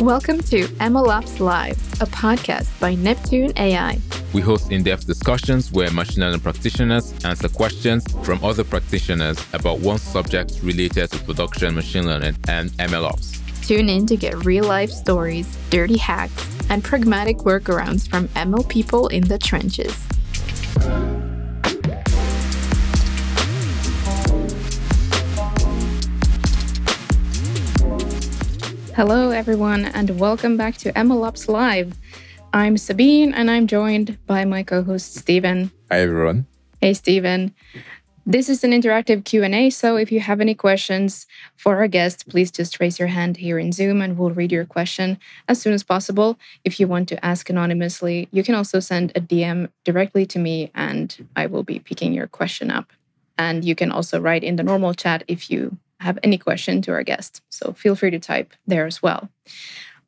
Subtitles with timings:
[0.00, 3.98] Welcome to MLOps Live, a podcast by Neptune AI.
[4.32, 9.80] We host in depth discussions where machine learning practitioners answer questions from other practitioners about
[9.80, 13.40] one subject related to production machine learning and MLOps.
[13.66, 19.06] Tune in to get real life stories, dirty hacks, and pragmatic workarounds from ML people
[19.08, 19.94] in the trenches.
[29.00, 31.96] Hello, everyone, and welcome back to MLOps Live.
[32.52, 35.70] I'm Sabine, and I'm joined by my co-host Stephen.
[35.90, 36.46] Hi, everyone.
[36.82, 37.54] Hey, Stephen.
[38.26, 41.26] This is an interactive Q&A, so if you have any questions
[41.56, 44.66] for our guest, please just raise your hand here in Zoom and we'll read your
[44.66, 46.38] question as soon as possible.
[46.64, 50.72] If you want to ask anonymously, you can also send a DM directly to me
[50.74, 52.92] and I will be picking your question up.
[53.38, 56.92] And you can also write in the normal chat if you have any question to
[56.92, 57.42] our guest.
[57.50, 59.28] So feel free to type there as well.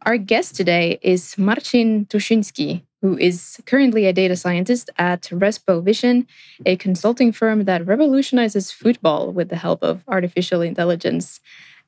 [0.05, 6.27] Our guest today is Marcin Tuszyński, who is currently a data scientist at Respo Vision,
[6.67, 11.41] a consulting firm that revolutionizes football with the help of artificial intelligence.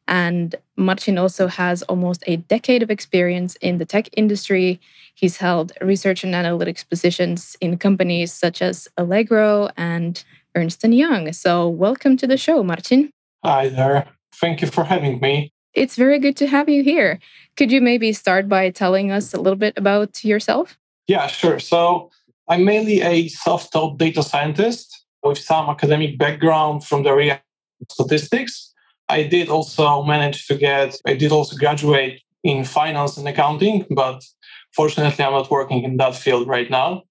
[0.06, 4.80] And Marcin also has almost a decade of experience in the tech industry.
[5.14, 10.22] He's held research and analytics positions in companies such as Allegro and
[10.54, 11.32] Ernst & Young.
[11.32, 13.13] So welcome to the show, Marcin.
[13.44, 14.06] Hi there.
[14.36, 15.52] Thank you for having me.
[15.74, 17.18] It's very good to have you here.
[17.58, 20.78] Could you maybe start by telling us a little bit about yourself?
[21.08, 21.58] Yeah, sure.
[21.58, 22.10] So
[22.48, 27.42] I'm mainly a self taught data scientist with some academic background from the area
[27.82, 28.72] of statistics.
[29.10, 34.24] I did also manage to get, I did also graduate in finance and accounting, but
[34.72, 37.02] fortunately, I'm not working in that field right now.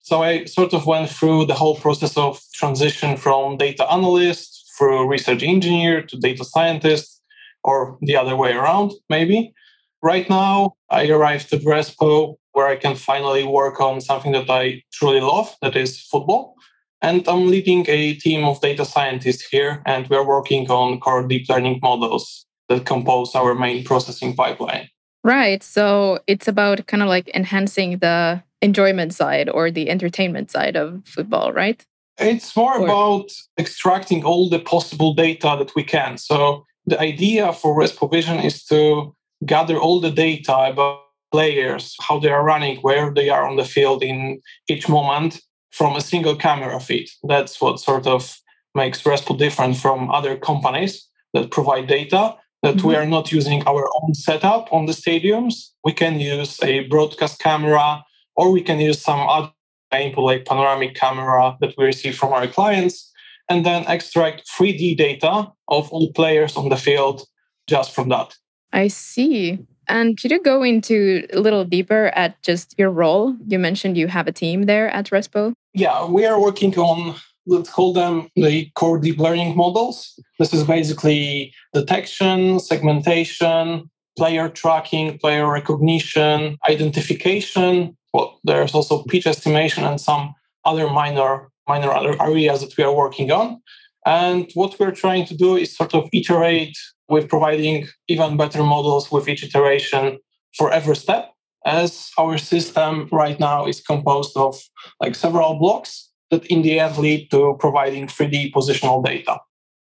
[0.00, 5.06] So I sort of went through the whole process of transition from data analyst through
[5.06, 7.22] research engineer to data scientist
[7.62, 9.54] or the other way around, maybe.
[10.02, 14.82] Right now, I arrived at Respo where I can finally work on something that I
[14.92, 16.56] truly love, that is football.
[17.00, 21.48] And I'm leading a team of data scientists here, and we're working on core deep
[21.48, 24.88] learning models that compose our main processing pipeline.
[25.22, 25.62] Right.
[25.62, 31.02] So it's about kind of like enhancing the enjoyment side or the entertainment side of
[31.06, 31.86] football, right?
[32.22, 32.84] It's more or...
[32.84, 36.18] about extracting all the possible data that we can.
[36.18, 39.14] So the idea for Respo Vision is to
[39.46, 41.00] gather all the data about
[41.30, 45.40] players, how they are running, where they are on the field in each moment
[45.70, 47.08] from a single camera feed.
[47.22, 48.38] That's what sort of
[48.74, 52.36] makes Respo different from other companies that provide data.
[52.62, 52.88] That mm-hmm.
[52.88, 55.70] we are not using our own setup on the stadiums.
[55.84, 58.04] We can use a broadcast camera
[58.36, 59.50] or we can use some other
[59.92, 63.10] example like panoramic camera that we receive from our clients
[63.48, 67.26] and then extract 3D data of all players on the field
[67.66, 68.36] just from that.
[68.72, 69.58] I see.
[69.88, 73.36] And could you go into a little deeper at just your role?
[73.46, 75.52] You mentioned you have a team there at Respo.
[75.74, 77.16] Yeah, we are working on,
[77.46, 80.18] let's call them the core deep learning models.
[80.38, 87.96] This is basically detection, segmentation, player tracking, player recognition, identification.
[88.12, 90.34] Well, there's also pitch estimation and some
[90.64, 93.60] other minor minor other areas that we are working on.
[94.04, 96.76] And what we're trying to do is sort of iterate
[97.08, 100.18] with providing even better models with each iteration
[100.56, 101.32] for every step,
[101.64, 104.60] as our system right now is composed of
[105.00, 109.38] like several blocks that in the end lead to providing 3D positional data.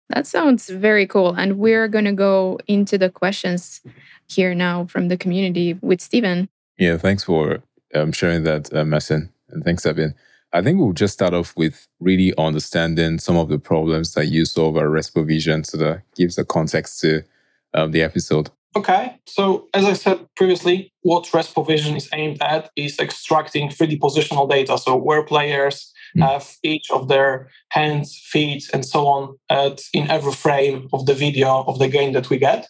[0.09, 1.35] That sounds very cool.
[1.35, 3.83] And we're going to go into the questions
[4.27, 6.49] here now from the community with Stephen.
[6.79, 7.63] Yeah, thanks for
[7.95, 8.85] um, sharing that, uh.
[9.51, 10.15] And thanks, Sabine.
[10.53, 14.45] I think we'll just start off with really understanding some of the problems that you
[14.45, 17.23] solve at Respo Vision so that gives a context to
[17.75, 18.51] um, the episode.
[18.77, 23.99] Okay, so as I said previously, what Respo Vision is aimed at is extracting 3D
[23.99, 24.79] positional data.
[24.79, 26.23] So where players mm.
[26.23, 31.15] have each of their hands, feet, and so on at, in every frame of the
[31.15, 32.69] video of the game that we get.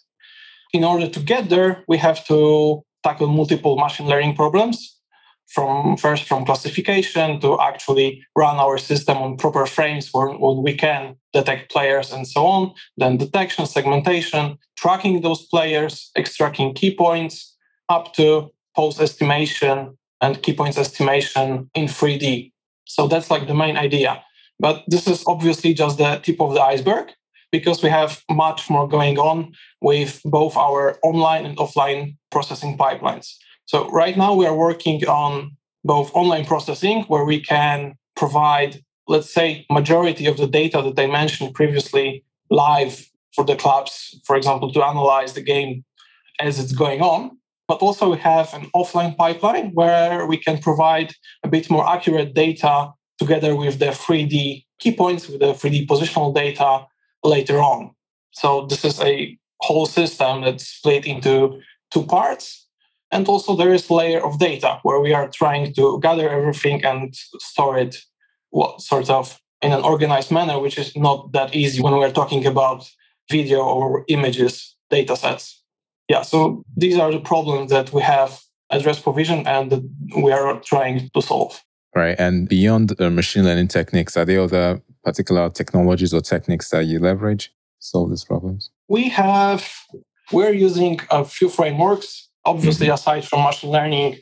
[0.73, 4.98] In order to get there, we have to tackle multiple machine learning problems
[5.53, 10.73] from first from classification to actually run our system on proper frames where, when we
[10.73, 17.55] can detect players and so on then detection segmentation tracking those players extracting key points
[17.89, 22.51] up to pose estimation and key points estimation in 3d
[22.89, 24.21] so that's like the main idea.
[24.59, 27.13] But this is obviously just the tip of the iceberg
[27.51, 33.35] because we have much more going on with both our online and offline processing pipelines
[33.69, 39.31] so right now we are working on both online processing where we can provide, let's
[39.31, 44.73] say, majority of the data that I mentioned previously live for the clubs, for example,
[44.73, 45.85] to analyze the game
[46.39, 47.37] as it's going on.
[47.67, 51.13] but also we have an offline pipeline where we can provide
[51.43, 56.33] a bit more accurate data together with the 3D key points, with the 3D positional
[56.33, 56.87] data
[57.23, 57.91] later on.
[58.31, 61.61] So this is a whole system that's split into
[61.91, 62.58] two parts.
[63.11, 67.15] And also there is layer of data where we are trying to gather everything and
[67.39, 67.95] store it
[68.51, 72.45] well, sort of in an organized manner, which is not that easy when we're talking
[72.45, 72.89] about
[73.29, 75.63] video or images data sets.
[76.07, 78.41] Yeah, so these are the problems that we have
[78.71, 81.61] at Respo Vision and we are trying to solve.
[81.95, 82.15] Right.
[82.19, 86.99] And beyond uh, machine learning techniques, are there other particular technologies or techniques that you
[86.99, 88.69] leverage to solve these problems?
[88.87, 89.67] We have,
[90.31, 92.28] we're using a few frameworks.
[92.45, 92.93] Obviously, mm-hmm.
[92.95, 94.19] aside from machine learning,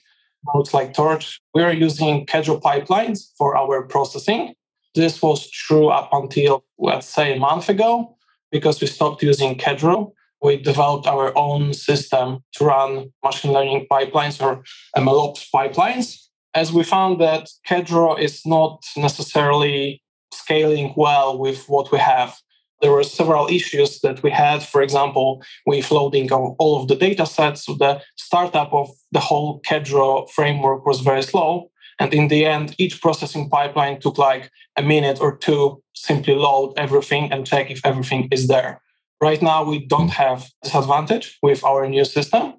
[0.53, 4.53] modes like Torch, we're using Kedro pipelines for our processing.
[4.95, 8.17] This was true up until, let's say, a month ago,
[8.51, 10.11] because we stopped using Kedro.
[10.41, 14.63] We developed our own system to run machine learning pipelines or
[14.95, 16.27] MLOps pipelines.
[16.53, 20.01] As we found that Kedro is not necessarily
[20.33, 22.37] scaling well with what we have.
[22.81, 24.61] There were several issues that we had.
[24.63, 27.65] For example, with loading all of the data sets.
[27.65, 31.71] So the startup of the whole Kedro framework was very slow.
[31.99, 36.73] And in the end, each processing pipeline took like a minute or two, simply load
[36.77, 38.81] everything and check if everything is there.
[39.19, 42.53] Right now, we don't have this advantage with our new system.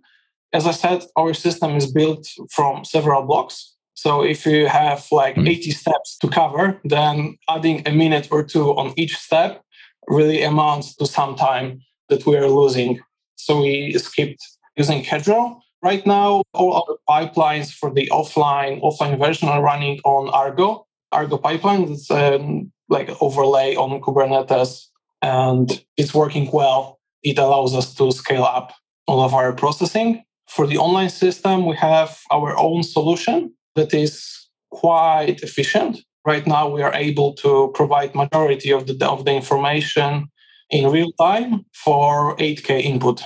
[0.52, 3.76] As I said, our system is built from several blocks.
[3.94, 5.48] So if you have like mm.
[5.48, 9.62] 80 steps to cover, then adding a minute or two on each step
[10.08, 13.00] really amounts to some time that we are losing.
[13.36, 14.42] So we skipped
[14.76, 15.60] using Kedro.
[15.82, 20.86] Right now, all our pipelines for the offline offline version are running on Argo.
[21.12, 24.86] Argo pipeline is um, like overlay on Kubernetes,
[25.22, 26.98] and it's working well.
[27.22, 28.72] It allows us to scale up
[29.06, 30.24] all of our processing.
[30.48, 35.98] For the online system, we have our own solution that is quite efficient.
[36.26, 40.28] Right now, we are able to provide majority of the of the information
[40.70, 43.22] in real time for 8K input.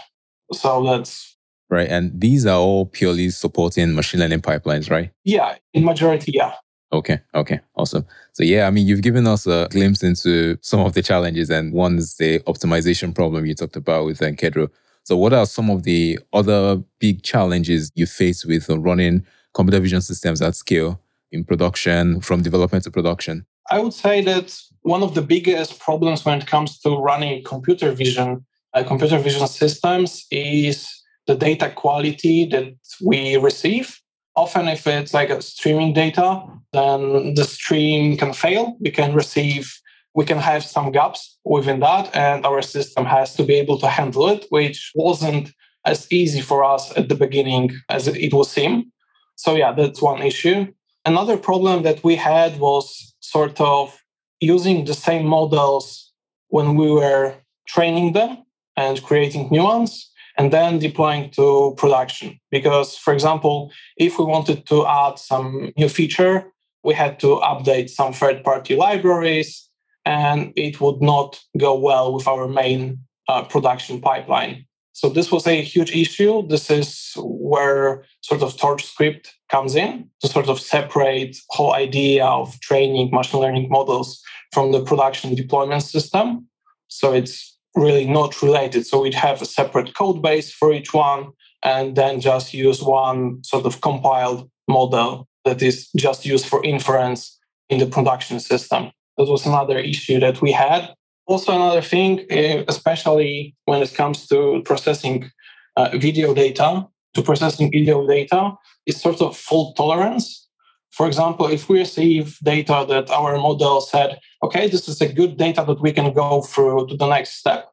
[0.52, 1.36] So that's
[1.70, 1.88] right?
[1.88, 5.10] And these are all purely supporting machine learning pipelines, right?
[5.24, 6.52] Yeah, in majority, yeah.
[6.92, 8.04] Okay, okay, awesome.
[8.34, 11.72] So yeah, I mean, you've given us a glimpse into some of the challenges, and
[11.72, 14.68] one is the optimization problem you talked about with Kedro.
[15.04, 19.24] So, what are some of the other big challenges you face with running
[19.54, 21.00] computer vision systems at scale
[21.32, 23.46] in production, from development to production?
[23.70, 27.92] I would say that one of the biggest problems when it comes to running computer
[27.92, 28.44] vision,
[28.74, 30.88] uh, computer vision systems is
[31.26, 32.74] the data quality that
[33.04, 33.98] we receive.
[34.36, 36.42] Often, if it's like a streaming data,
[36.72, 38.76] then the stream can fail.
[38.80, 39.72] We can receive,
[40.14, 43.88] we can have some gaps within that, and our system has to be able to
[43.88, 45.52] handle it, which wasn't
[45.84, 48.92] as easy for us at the beginning as it would seem.
[49.36, 50.72] So, yeah, that's one issue.
[51.04, 53.98] Another problem that we had was sort of
[54.40, 56.12] using the same models
[56.48, 57.34] when we were
[57.66, 58.44] training them
[58.76, 62.38] and creating new ones and then deploying to production.
[62.50, 66.46] Because, for example, if we wanted to add some new feature,
[66.84, 69.68] we had to update some third party libraries,
[70.04, 74.66] and it would not go well with our main uh, production pipeline.
[74.92, 76.46] So, this was a huge issue.
[76.46, 82.58] This is where sort of TorchScript comes in to sort of separate whole idea of
[82.60, 84.22] training machine learning models
[84.52, 86.46] from the production deployment system.
[86.88, 88.86] So it's really not related.
[88.86, 91.30] So we'd have a separate code base for each one
[91.62, 97.38] and then just use one sort of compiled model that is just used for inference
[97.68, 98.90] in the production system.
[99.16, 100.94] That was another issue that we had.
[101.26, 105.30] Also, another thing, eh, especially when it comes to processing
[105.76, 108.52] uh, video data, to processing video data,
[108.86, 110.48] is sort of fault tolerance.
[110.90, 115.36] For example, if we receive data that our model said, okay, this is a good
[115.36, 117.70] data that we can go through to the next step.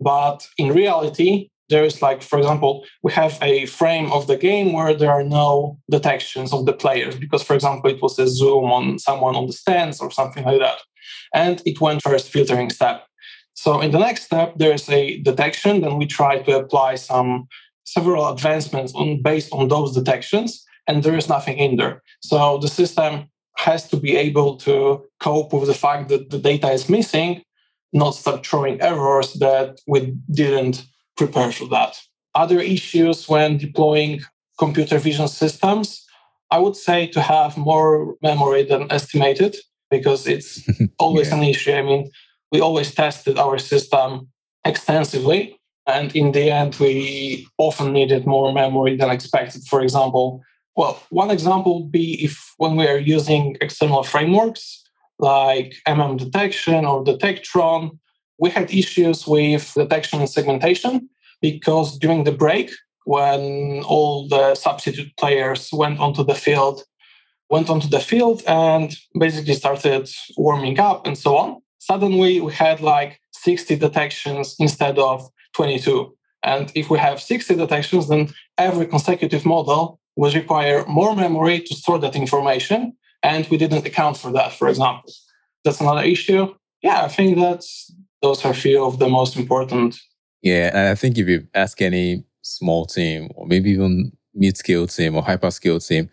[0.00, 4.72] But in reality, there is like, for example, we have a frame of the game
[4.72, 8.72] where there are no detections of the players because, for example, it was a zoom
[8.72, 10.78] on someone on the stands or something like that.
[11.34, 13.04] And it went first filtering step.
[13.54, 15.80] So in the next step, there's a detection.
[15.80, 17.48] Then we try to apply some
[17.84, 22.02] several advancements on based on those detections and there is nothing in there.
[22.20, 26.70] So the system has to be able to cope with the fact that the data
[26.70, 27.42] is missing,
[27.92, 30.84] not start throwing errors that we didn't
[31.16, 32.00] prepare for that.
[32.34, 34.20] Other issues when deploying
[34.58, 36.04] computer vision systems,
[36.50, 39.56] I would say to have more memory than estimated
[39.90, 40.62] because it's
[40.98, 41.36] always yeah.
[41.36, 41.72] an issue.
[41.72, 42.10] I mean,
[42.52, 44.28] we always tested our system
[44.64, 49.62] extensively And in the end, we often needed more memory than expected.
[49.64, 50.42] For example,
[50.76, 54.84] well, one example would be if when we are using external frameworks
[55.18, 57.98] like MM detection or Detectron,
[58.38, 61.08] we had issues with detection and segmentation
[61.40, 62.70] because during the break,
[63.06, 66.82] when all the substitute players went onto the field,
[67.50, 71.60] went onto the field and basically started warming up and so on.
[71.78, 76.14] Suddenly we had like 60 detections instead of 22.
[76.42, 78.28] And if we have 60 detections, then
[78.58, 82.92] every consecutive model will require more memory to store that information.
[83.22, 85.12] And we didn't account for that, for example.
[85.64, 86.54] That's another issue.
[86.82, 89.98] Yeah, I think that's those are few of the most important.
[90.42, 95.16] Yeah, and I think if you ask any small team or maybe even mid-scale team
[95.16, 96.08] or hyper-scale team,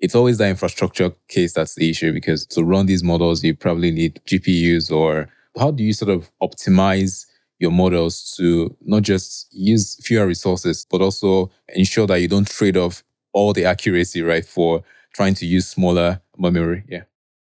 [0.00, 3.90] it's always that infrastructure case that's the issue because to run these models, you probably
[3.90, 5.28] need GPUs or
[5.58, 7.26] how do you sort of optimize
[7.58, 12.76] your models to not just use fewer resources, but also ensure that you don't trade
[12.76, 14.82] off all the accuracy, right, for
[15.14, 16.84] trying to use smaller memory?
[16.88, 17.02] Yeah.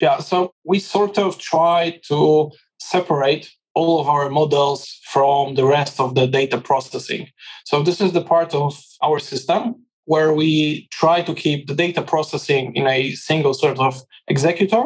[0.01, 0.17] Yeah.
[0.19, 6.15] So we sort of try to separate all of our models from the rest of
[6.15, 7.27] the data processing.
[7.65, 12.01] So this is the part of our system where we try to keep the data
[12.01, 14.85] processing in a single sort of executor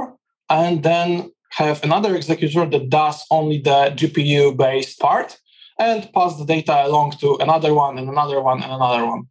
[0.50, 5.40] and then have another executor that does only the GPU based part
[5.80, 9.24] and pass the data along to another one and another one and another one.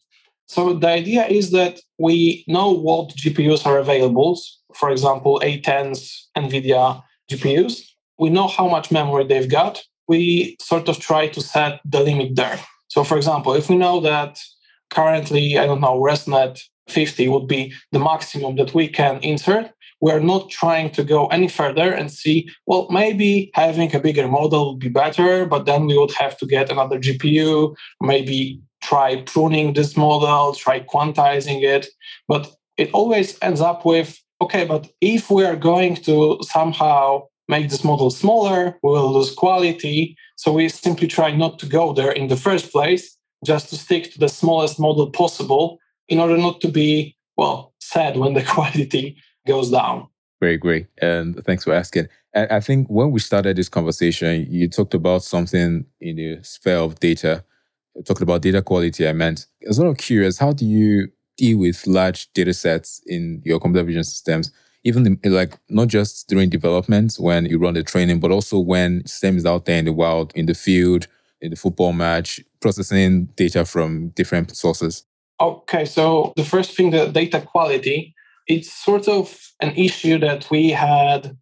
[0.46, 4.40] So the idea is that we know what GPUs are available.
[4.74, 7.82] For example, A10's NVIDIA GPUs.
[8.18, 9.82] We know how much memory they've got.
[10.08, 12.58] We sort of try to set the limit there.
[12.88, 14.38] So, for example, if we know that
[14.92, 19.72] currently, I don't know, ResNet 50 would be the maximum that we can insert.
[20.00, 24.72] We're not trying to go any further and see, well, maybe having a bigger model
[24.72, 29.74] would be better, but then we would have to get another GPU, maybe try pruning
[29.74, 31.86] this model, try quantizing it.
[32.26, 37.70] But it always ends up with, okay, but if we are going to somehow make
[37.70, 40.16] this model smaller, we will lose quality.
[40.36, 44.12] So we simply try not to go there in the first place just to stick
[44.12, 49.16] to the smallest model possible in order not to be, well, sad when the quality
[49.46, 50.08] goes down.
[50.40, 50.86] Great, great.
[51.00, 52.08] And thanks for asking.
[52.34, 56.98] I think when we started this conversation, you talked about something in the sphere of
[56.98, 57.44] data.
[58.06, 59.46] Talked about data quality, I meant.
[59.62, 63.60] I was sort of curious, how do you deal with large data sets in your
[63.60, 64.50] computer vision systems?
[64.82, 69.06] Even in, like not just during development when you run the training, but also when
[69.06, 71.06] systems out there in the wild, in the field,
[71.42, 75.04] in the football match, processing data from different sources?
[75.40, 78.14] Okay, so the first thing, the data quality,
[78.46, 81.36] it's sort of an issue that we had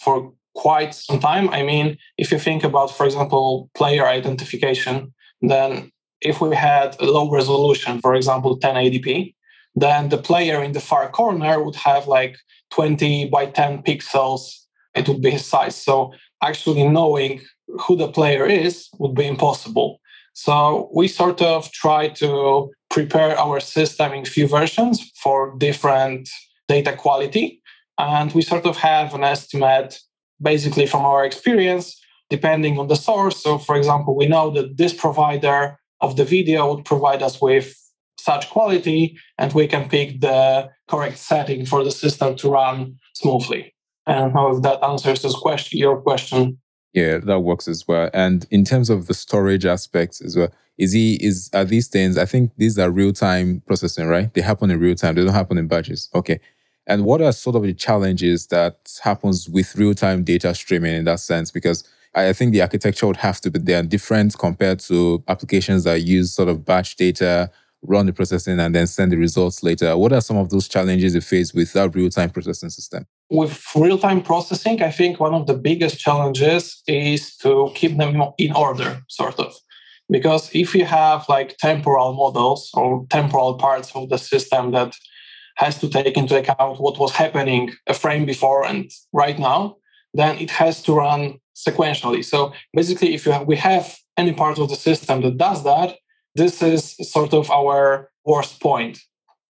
[0.00, 1.48] for quite some time.
[1.50, 7.04] I mean, if you think about, for example, player identification, then if we had a
[7.04, 9.34] low resolution, for example, 1080p,
[9.76, 12.36] then the player in the far corner would have like
[12.70, 14.64] 20 by 10 pixels.
[14.94, 15.76] It would be his size.
[15.76, 16.12] So
[16.42, 17.42] actually knowing
[17.80, 20.00] who the player is would be impossible.
[20.32, 26.28] So we sort of try to prepare our system in few versions for different
[26.68, 27.62] data quality.
[27.98, 29.98] And we sort of have an estimate
[30.40, 33.42] basically from our experience, depending on the source.
[33.42, 37.74] So, for example, we know that this provider of the video would provide us with
[38.18, 43.74] such quality, and we can pick the correct setting for the system to run smoothly.
[44.06, 46.58] And how if that answers this question, your question.
[46.96, 48.08] Yeah, that works as well.
[48.14, 50.48] And in terms of the storage aspects as well,
[50.78, 52.16] is he is are these things?
[52.16, 54.32] I think these are real time processing, right?
[54.32, 55.14] They happen in real time.
[55.14, 56.08] They don't happen in batches.
[56.14, 56.40] Okay.
[56.86, 61.04] And what are sort of the challenges that happens with real time data streaming in
[61.04, 61.50] that sense?
[61.50, 61.84] Because
[62.14, 66.00] I think the architecture would have to be they are different compared to applications that
[66.00, 67.50] use sort of batch data,
[67.82, 69.98] run the processing, and then send the results later.
[69.98, 73.06] What are some of those challenges you face with that real time processing system?
[73.30, 78.22] With real time processing, I think one of the biggest challenges is to keep them
[78.38, 79.54] in order, sort of.
[80.08, 84.94] Because if you have like temporal models or temporal parts of the system that
[85.56, 89.76] has to take into account what was happening a frame before and right now,
[90.14, 92.24] then it has to run sequentially.
[92.24, 95.96] So basically, if you have, we have any part of the system that does that,
[96.34, 99.00] this is sort of our worst point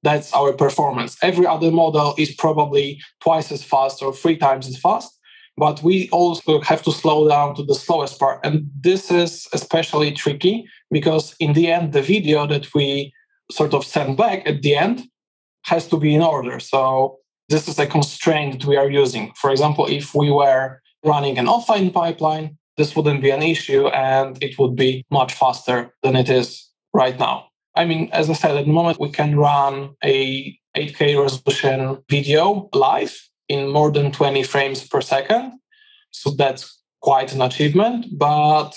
[0.07, 1.17] that's our performance.
[1.23, 5.11] Every other model is probably twice as fast or three times as fast,
[5.57, 8.39] but we also have to slow down to the slowest part.
[8.45, 13.13] And this is especially tricky because in the end, the video that we
[13.51, 15.03] sort of send back at the end
[15.65, 16.61] has to be in order.
[16.61, 19.33] So this is a constraint that we are using.
[19.35, 24.41] For example, if we were running an offline pipeline, this wouldn't be an issue and
[24.43, 27.46] it would be much faster than it is right now.
[27.76, 32.68] I mean, as I said, at the moment we can run a 8K resolution video
[32.73, 33.16] live
[33.49, 35.52] in more than 20 frames per second.
[36.11, 38.76] So that's quite an achievement, but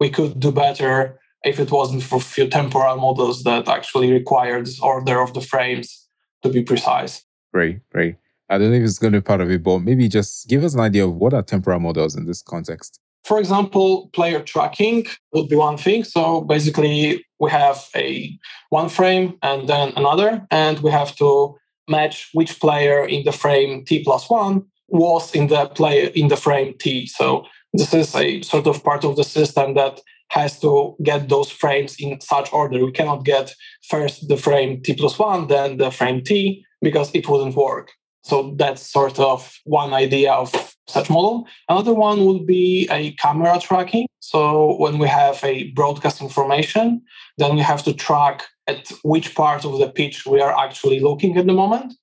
[0.00, 4.80] we could do better if it wasn't for few temporal models that actually require this
[4.80, 6.08] order of the frames
[6.42, 7.24] to be precise.
[7.52, 8.16] Great, great.
[8.48, 10.64] I don't know if it's going to be part of it, but maybe just give
[10.64, 13.00] us an idea of what are temporal models in this context.
[13.24, 16.04] For example, player tracking would be one thing.
[16.04, 18.38] So basically, we have a
[18.70, 21.56] one frame and then another, and we have to
[21.88, 26.36] match which player in the frame t plus one was in the player in the
[26.36, 27.06] frame t.
[27.06, 31.50] So this is a sort of part of the system that has to get those
[31.50, 32.84] frames in such order.
[32.84, 33.54] We cannot get
[33.88, 37.92] first the frame t plus one, then the frame t, because it wouldn't work.
[38.28, 40.52] So that's sort of one idea of
[40.86, 41.46] such model.
[41.70, 44.06] Another one would be a camera tracking.
[44.20, 47.00] So when we have a broadcast information,
[47.38, 51.38] then we have to track at which part of the pitch we are actually looking
[51.38, 51.94] at the moment.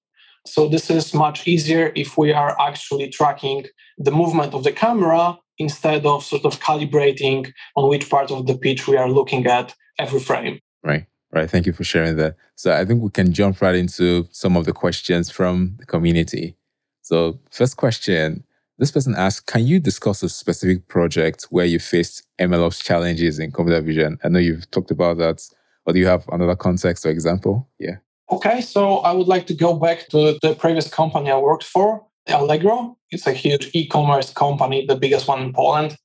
[0.48, 3.66] So this is much easier if we are actually tracking
[4.00, 8.58] the movement of the camera instead of sort of calibrating on which part of the
[8.58, 10.60] pitch we are looking at every frame.
[10.84, 11.06] Right.
[11.36, 11.52] Right.
[11.52, 12.38] Thank you for sharing that.
[12.56, 16.56] So I think we can jump right into some of the questions from the community.
[17.02, 18.46] So first question,
[18.78, 23.52] this person asked, can you discuss a specific project where you faced MLOps challenges in
[23.52, 24.18] computer vision?
[24.24, 25.46] I know you've talked about that.
[25.86, 27.68] Or do you have another context or example?
[27.80, 27.98] Yeah.
[28.32, 32.08] Okay, so I would like to go back to the previous company I worked for,
[32.28, 32.98] Allegro.
[33.12, 35.98] It's a huge e commerce company, the biggest one in Poland.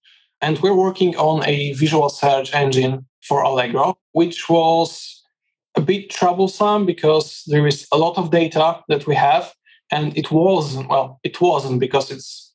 [0.43, 5.20] And we're working on a visual search engine for Allegro, which was
[5.81, 9.53] a bit troublesome because there is a lot of data that we have.
[9.91, 12.53] And it wasn't, well, it wasn't because it's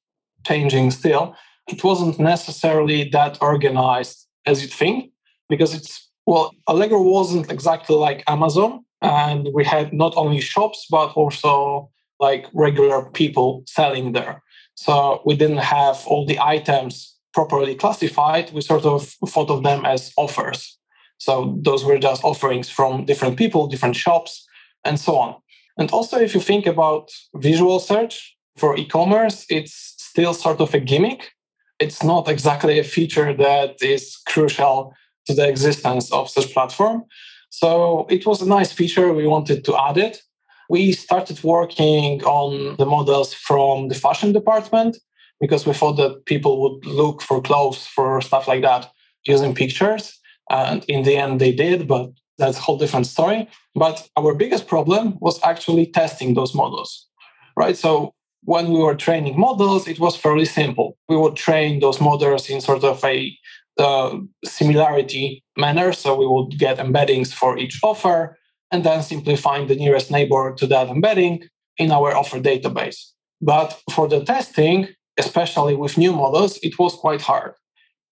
[0.48, 1.36] changing still.
[1.68, 5.12] It wasn't necessarily that organized as you'd think
[5.50, 8.86] because it's, well, Allegro wasn't exactly like Amazon.
[9.02, 14.42] And we had not only shops, but also like regular people selling there.
[14.76, 18.52] So we didn't have all the items properly classified.
[18.54, 20.78] We sort of thought of them as offers.
[21.18, 24.46] So those were just offerings from different people, different shops,
[24.84, 25.36] and so on.
[25.78, 30.74] And also, if you think about visual search for e commerce, it's still sort of
[30.74, 31.32] a gimmick.
[31.80, 34.94] It's not exactly a feature that is crucial
[35.26, 37.04] to the existence of such platform.
[37.50, 39.14] So it was a nice feature.
[39.14, 40.22] We wanted to add it
[40.70, 44.98] we started working on the models from the fashion department
[45.40, 48.92] because we thought that people would look for clothes for stuff like that
[49.26, 54.08] using pictures and in the end they did but that's a whole different story but
[54.18, 57.08] our biggest problem was actually testing those models
[57.56, 62.02] right so when we were training models it was fairly simple we would train those
[62.02, 63.36] models in sort of a
[63.78, 68.38] uh, similarity manner so we would get embeddings for each offer
[68.72, 71.44] and then simply find the nearest neighbor to that embedding
[71.78, 73.12] in our offer database.
[73.42, 77.54] But for the testing, especially with new models, it was quite hard.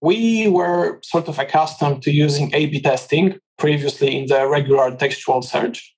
[0.04, 5.42] We were sort of accustomed to using A B testing previously in the regular textual
[5.42, 5.96] search,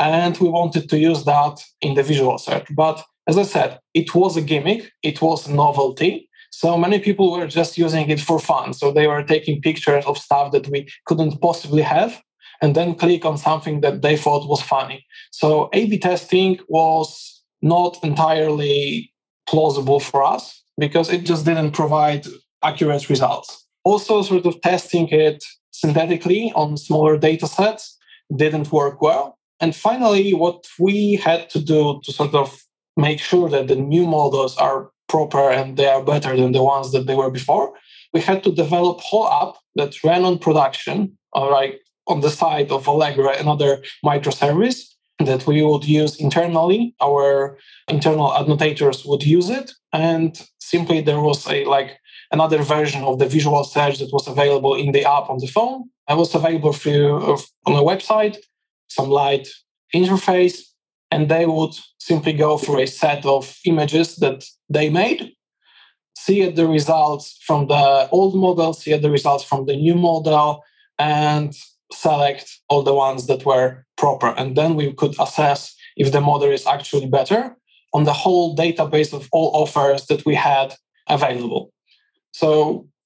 [0.00, 2.66] and we wanted to use that in the visual search.
[2.74, 6.30] But as I said, it was a gimmick, it was a novelty.
[6.50, 8.72] So many people were just using it for fun.
[8.72, 12.22] So they were taking pictures of stuff that we couldn't possibly have
[12.62, 15.04] and then click on something that they thought was funny.
[15.30, 19.12] So A B testing was not entirely
[19.46, 22.24] plausible for us because it just didn't provide
[22.68, 23.66] accurate results.
[23.84, 27.96] Also, sort of testing it synthetically on smaller data sets
[28.34, 29.38] didn't work well.
[29.60, 32.48] And finally, what we had to do to sort of
[32.96, 36.92] make sure that the new models are proper and they are better than the ones
[36.92, 37.72] that they were before,
[38.12, 41.76] we had to develop whole app that ran on production, uh, all right,
[42.06, 44.80] on the side of Allegro another microservice
[45.18, 46.94] that we would use internally.
[47.00, 51.98] Our internal annotators would use it, and simply there was a like
[52.32, 55.88] another version of the visual search that was available in the app on the phone.
[56.08, 58.36] It was available through uh, on a website,
[58.88, 59.48] some light
[59.94, 60.60] interface,
[61.10, 65.32] and they would simply go through a set of images that they made,
[66.16, 70.62] see the results from the old model, see the results from the new model,
[70.98, 71.54] and
[71.92, 74.34] select all the ones that were proper.
[74.36, 77.56] And then we could assess if the model is actually better
[77.94, 80.74] on the whole database of all offers that we had
[81.08, 81.72] available.
[82.40, 82.48] So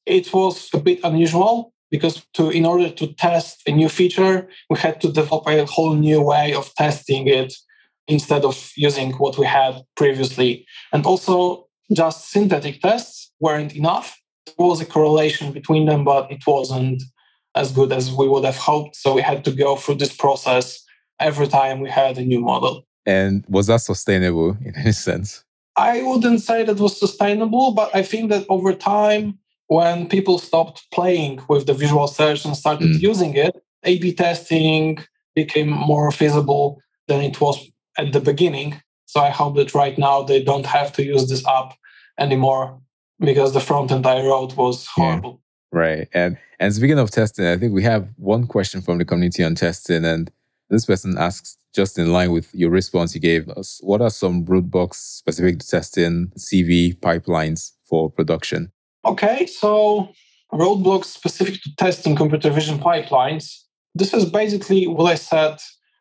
[0.07, 4.79] it was a bit unusual because to in order to test a new feature, we
[4.79, 7.53] had to develop a whole new way of testing it
[8.09, 10.67] instead of using what we had previously.
[10.93, 14.21] And also just synthetic tests weren't enough
[14.59, 17.03] there was a correlation between them, but it wasn't
[17.55, 18.97] as good as we would have hoped.
[18.97, 20.83] So we had to go through this process
[21.19, 22.87] every time we had a new model.
[23.07, 25.45] And was that sustainable in any sense?
[25.81, 29.39] I wouldn't say that was sustainable, but I think that over time,
[29.69, 33.01] when people stopped playing with the visual search and started mm.
[33.11, 34.99] using it, A B testing
[35.35, 36.67] became more feasible
[37.09, 37.57] than it was
[37.97, 38.71] at the beginning.
[39.07, 41.71] So I hope that right now they don't have to use this app
[42.19, 42.65] anymore
[43.19, 45.41] because the front end I wrote was horrible.
[45.73, 46.09] Yeah, right.
[46.13, 49.55] And and speaking of testing, I think we have one question from the community on
[49.55, 50.31] testing, and
[50.69, 54.45] this person asks, just in line with your response you gave us, what are some
[54.45, 58.73] roadblocks specific to testing CV pipelines for production?
[59.05, 60.11] Okay, so
[60.53, 63.61] roadblocks specific to testing computer vision pipelines.
[63.95, 65.59] This is basically what I said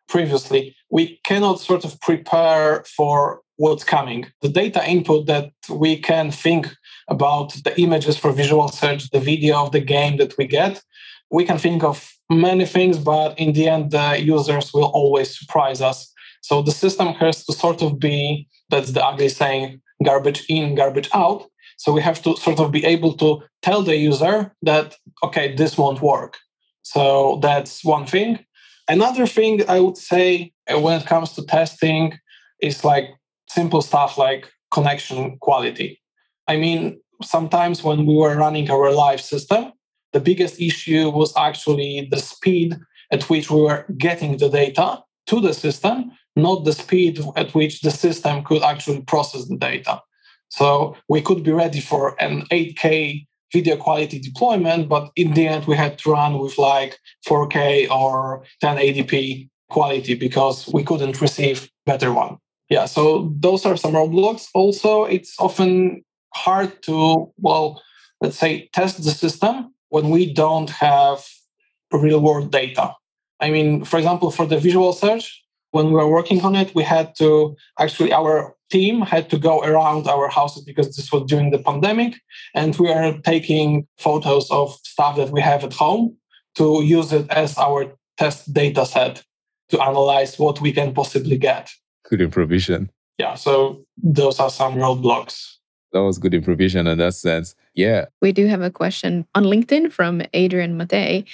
[0.07, 0.75] previously.
[0.89, 4.25] We cannot sort of prepare for what's coming.
[4.41, 6.67] The data input that we can think
[7.07, 10.81] about the images for visual search, the video of the game that we get,
[11.31, 15.81] we can think of many things, but in the end, the users will always surprise
[15.81, 16.11] us.
[16.41, 21.09] So the system has to sort of be, that's the ugly saying, garbage in, garbage
[21.13, 21.45] out.
[21.77, 25.77] So we have to sort of be able to tell the user that, okay, this
[25.77, 26.37] won't work.
[26.81, 28.39] So that's one thing.
[28.87, 32.17] Another thing I would say when it comes to testing
[32.61, 33.09] is like
[33.47, 36.01] simple stuff like connection quality.
[36.47, 39.73] I mean, sometimes when we were running our live system,
[40.13, 42.77] the biggest issue was actually the speed
[43.11, 47.81] at which we were getting the data to the system, not the speed at which
[47.81, 50.01] the system could actually process the data.
[50.49, 55.65] So we could be ready for an 8K video quality deployment, but in the end,
[55.65, 62.11] we had to run with like 4K or 1080p quality because we couldn't receive better
[62.11, 62.37] one.
[62.69, 64.49] Yeah, so those are some roadblocks.
[64.53, 66.03] Also, it's often
[66.35, 67.81] hard to, well,
[68.21, 71.25] let's say, test the system when we don't have
[71.91, 72.93] real world data.
[73.39, 76.83] I mean, for example, for the visual search, when we were working on it, we
[76.83, 81.51] had to actually, our team had to go around our houses because this was during
[81.51, 82.15] the pandemic.
[82.53, 86.15] And we are taking photos of stuff that we have at home
[86.55, 89.23] to use it as our test data set
[89.69, 91.69] to analyze what we can possibly get.
[92.09, 92.89] Good improvisation.
[93.17, 93.35] Yeah.
[93.35, 95.58] So those are some roadblocks
[95.91, 97.55] that was good improvisation in that sense.
[97.73, 98.05] Yeah.
[98.21, 101.25] We do have a question on LinkedIn from Adrian Mate.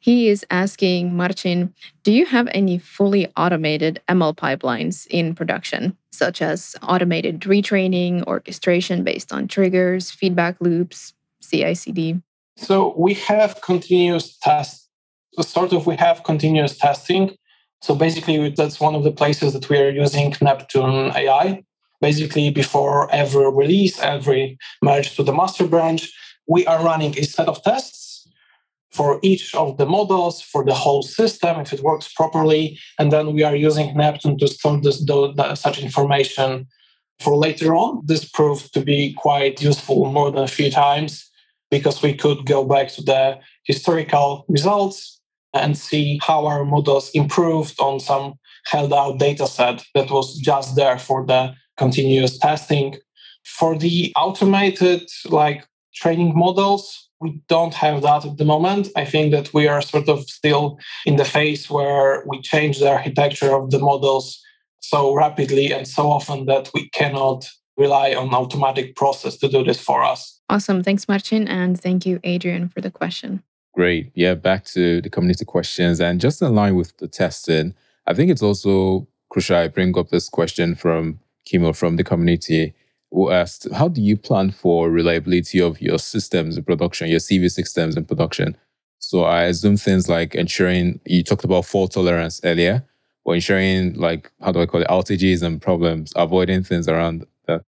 [0.00, 6.42] He is asking Marcin, do you have any fully automated ML pipelines in production, such
[6.42, 12.20] as automated retraining, orchestration based on triggers, feedback loops, CI CD?
[12.56, 14.88] So we have continuous tests.
[15.40, 17.34] Sort of, we have continuous testing.
[17.80, 21.64] So basically, that's one of the places that we are using Neptune AI
[22.02, 26.12] basically before every release, every merge to the master branch,
[26.46, 28.28] we are running a set of tests
[28.90, 32.78] for each of the models, for the whole system, if it works properly.
[32.98, 35.02] And then we are using Neptune to store this,
[35.54, 36.66] such information
[37.20, 38.02] for later on.
[38.04, 41.30] This proved to be quite useful more than a few times
[41.70, 45.20] because we could go back to the historical results
[45.54, 48.34] and see how our models improved on some
[48.66, 52.88] held out data set that was just there for the continuous testing.
[53.58, 55.02] For the automated
[55.40, 55.60] like
[56.00, 56.84] training models,
[57.20, 58.84] we don't have that at the moment.
[59.02, 60.64] I think that we are sort of still
[61.06, 64.26] in the phase where we change the architecture of the models
[64.92, 67.40] so rapidly and so often that we cannot
[67.76, 70.20] rely on automatic process to do this for us.
[70.48, 70.82] Awesome.
[70.82, 71.48] Thanks, Marcin.
[71.48, 73.42] And thank you, Adrian, for the question.
[73.74, 74.12] Great.
[74.14, 76.00] Yeah, back to the community questions.
[76.00, 77.74] And just in line with the testing,
[78.06, 82.74] I think it's also crucial I bring up this question from Kimo from the community
[83.10, 87.50] who asked, How do you plan for reliability of your systems in production, your CV
[87.50, 88.56] systems in production?
[88.98, 92.84] So I assume things like ensuring you talked about fault tolerance earlier,
[93.24, 97.26] or ensuring like how do I call it outages and problems, avoiding things around.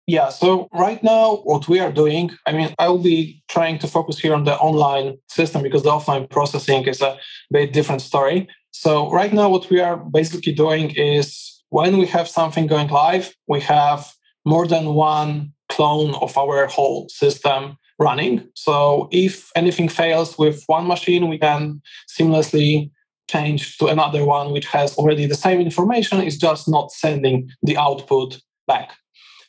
[0.05, 0.29] Yeah.
[0.29, 4.19] So right now, what we are doing, I mean, I will be trying to focus
[4.19, 7.17] here on the online system because the offline processing is a
[7.51, 8.49] very different story.
[8.71, 13.35] So right now, what we are basically doing is when we have something going live,
[13.47, 14.13] we have
[14.45, 18.47] more than one clone of our whole system running.
[18.53, 21.81] So if anything fails with one machine, we can
[22.15, 22.91] seamlessly
[23.27, 27.75] change to another one which has already the same information, it's just not sending the
[27.75, 28.91] output back.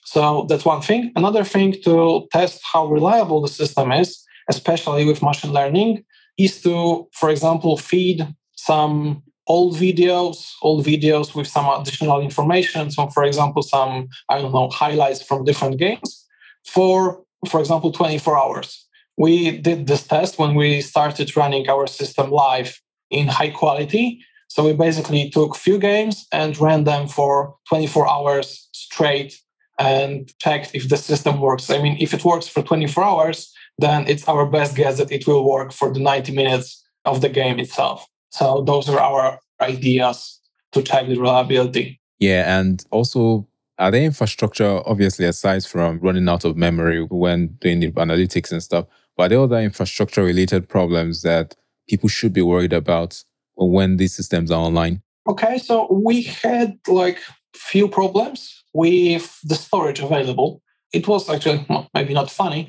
[0.07, 1.13] So that's one thing.
[1.17, 6.03] Another thing to test how reliable the system is, especially with machine learning,
[6.39, 12.91] is to, for example, feed some old videos, old videos with some additional information.
[12.91, 16.25] So, for example, some, I don't know, highlights from different games
[16.65, 18.81] for, for example, 24 hours.
[19.17, 22.81] we did this test when we started running our system live
[23.11, 24.21] in high quality.
[24.49, 29.41] So we basically took few games and ran them for 24 hours straight
[29.79, 31.71] and checked if the system works.
[31.71, 35.29] I mean, if it works for 24 hours, then it's our best guess that it
[35.29, 38.05] will work for the 90 minutes of the game itself.
[38.35, 40.41] So those are our ideas
[40.73, 42.01] to check the reliability.
[42.19, 43.47] Yeah, and also
[43.79, 48.61] are there infrastructure, obviously, aside from running out of memory when doing the analytics and
[48.61, 51.55] stuff, but are there other infrastructure related problems that
[51.89, 53.23] people should be worried about
[53.55, 55.01] when these systems are online?
[55.29, 57.21] Okay, so we had like
[57.55, 60.61] few problems with the storage available.
[60.93, 62.69] It was actually maybe not funny.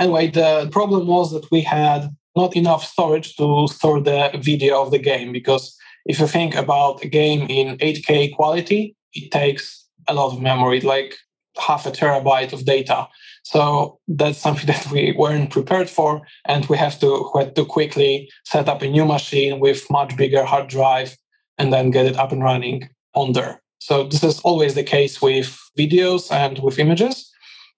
[0.00, 4.90] Anyway, the problem was that we had not enough storage to store the video of
[4.90, 10.14] the game because if you think about a game in 8K quality, it takes a
[10.14, 11.16] lot of memory, like
[11.58, 13.08] half a terabyte of data.
[13.42, 18.30] So that's something that we weren't prepared for, and we have to had to quickly
[18.44, 21.16] set up a new machine with much bigger hard drive,
[21.58, 23.62] and then get it up and running on there.
[23.78, 27.30] So this is always the case with videos and with images.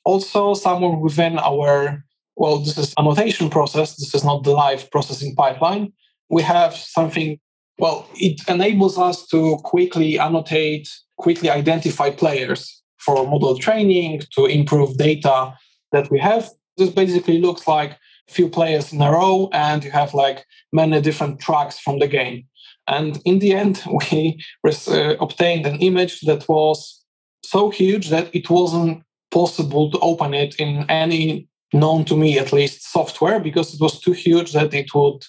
[0.05, 2.05] Also, somewhere within our
[2.37, 3.97] well, this is annotation process.
[3.97, 5.93] This is not the live processing pipeline.
[6.29, 7.41] We have something.
[7.79, 14.97] Well, it enables us to quickly annotate, quickly identify players for model training to improve
[14.97, 15.55] data
[15.93, 16.51] that we have.
[16.77, 21.01] This basically looks like a few players in a row, and you have like many
[21.01, 22.47] different tracks from the game.
[22.87, 27.03] And in the end, we uh, obtained an image that was
[27.45, 32.53] so huge that it wasn't possible to open it in any known to me at
[32.53, 35.25] least software because it was too huge that it would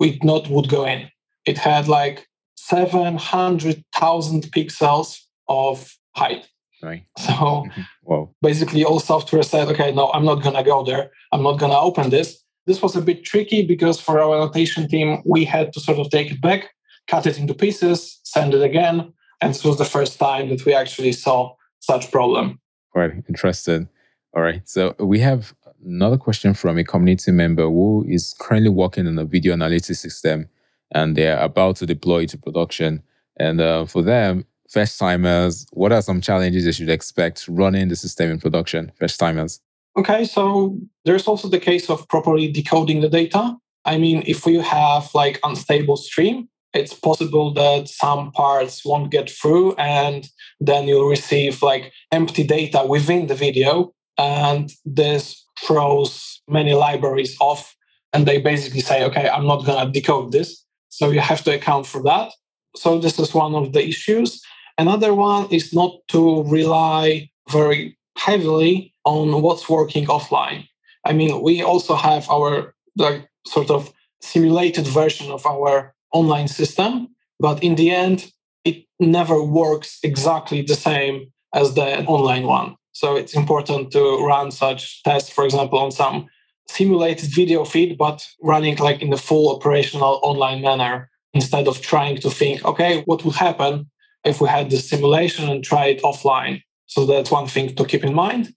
[0.00, 1.08] it not would go in.
[1.44, 6.48] It had like 700,000 pixels of height.
[6.82, 7.04] Right.
[7.18, 8.22] So mm-hmm.
[8.40, 11.10] basically all software said, okay, no, I'm not going to go there.
[11.32, 12.42] I'm not going to open this.
[12.66, 16.10] This was a bit tricky because for our annotation team, we had to sort of
[16.10, 16.70] take it back,
[17.06, 19.12] cut it into pieces, send it again.
[19.40, 22.60] And this was the first time that we actually saw such problem.
[22.92, 23.88] Quite interested.
[24.34, 24.68] All right.
[24.68, 29.24] So we have another question from a community member who is currently working on a
[29.24, 30.48] video analytics system
[30.92, 33.02] and they're about to deploy it to production.
[33.38, 37.96] And uh, for them, first timers, what are some challenges they should expect running the
[37.96, 39.60] system in production, first timers?
[39.96, 43.56] Okay, so there's also the case of properly decoding the data.
[43.84, 49.30] I mean, if you have like unstable stream, it's possible that some parts won't get
[49.30, 50.28] through and
[50.60, 57.76] then you'll receive like empty data within the video and this throws many libraries off
[58.12, 60.50] and they basically say okay i'm not going to decode this
[60.88, 62.28] so you have to account for that
[62.74, 64.42] so this is one of the issues
[64.78, 70.68] Another one is not to rely very heavily on what's working offline.
[71.04, 77.08] I mean, we also have our like sort of simulated version of our online system,
[77.40, 78.30] but in the end,
[78.64, 82.76] it never works exactly the same as the online one.
[82.98, 86.26] So it's important to run such tests, for example, on some
[86.68, 92.16] simulated video feed, but running like in the full operational online manner instead of trying
[92.16, 93.88] to think, okay, what would happen
[94.24, 96.60] if we had this simulation and try it offline.
[96.86, 98.52] So that's one thing to keep in mind.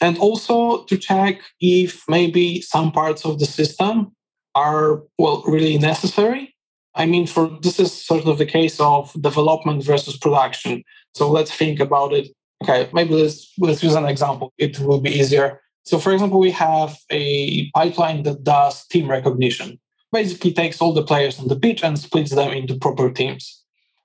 [0.00, 4.10] And also to check if maybe some parts of the system
[4.56, 6.52] are well really necessary.
[6.96, 10.82] I mean, for this is sort of the case of development versus production.
[11.14, 12.26] So let's think about it.
[12.62, 14.52] Okay, maybe let's let's use an example.
[14.58, 15.60] It will be easier.
[15.84, 19.78] So, for example, we have a pipeline that does team recognition.
[20.12, 23.64] Basically, takes all the players on the pitch and splits them into proper teams.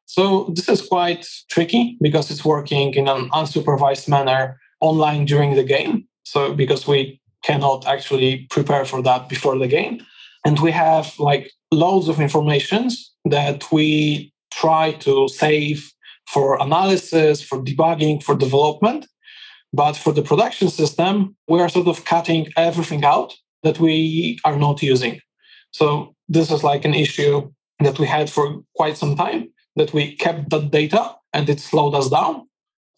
[0.09, 5.63] So this is quite tricky because it's working in an unsupervised manner online during the
[5.63, 6.07] game.
[6.23, 10.01] So because we cannot actually prepare for that before the game.
[10.43, 15.93] And we have like loads of informations that we try to save
[16.33, 19.07] for analysis, for debugging, for development.
[19.73, 24.57] But for the production system, we are sort of cutting everything out that we are
[24.57, 25.19] not using.
[25.71, 30.15] So this is like an issue that we had for quite some time that we
[30.15, 32.47] kept that data and it slowed us down.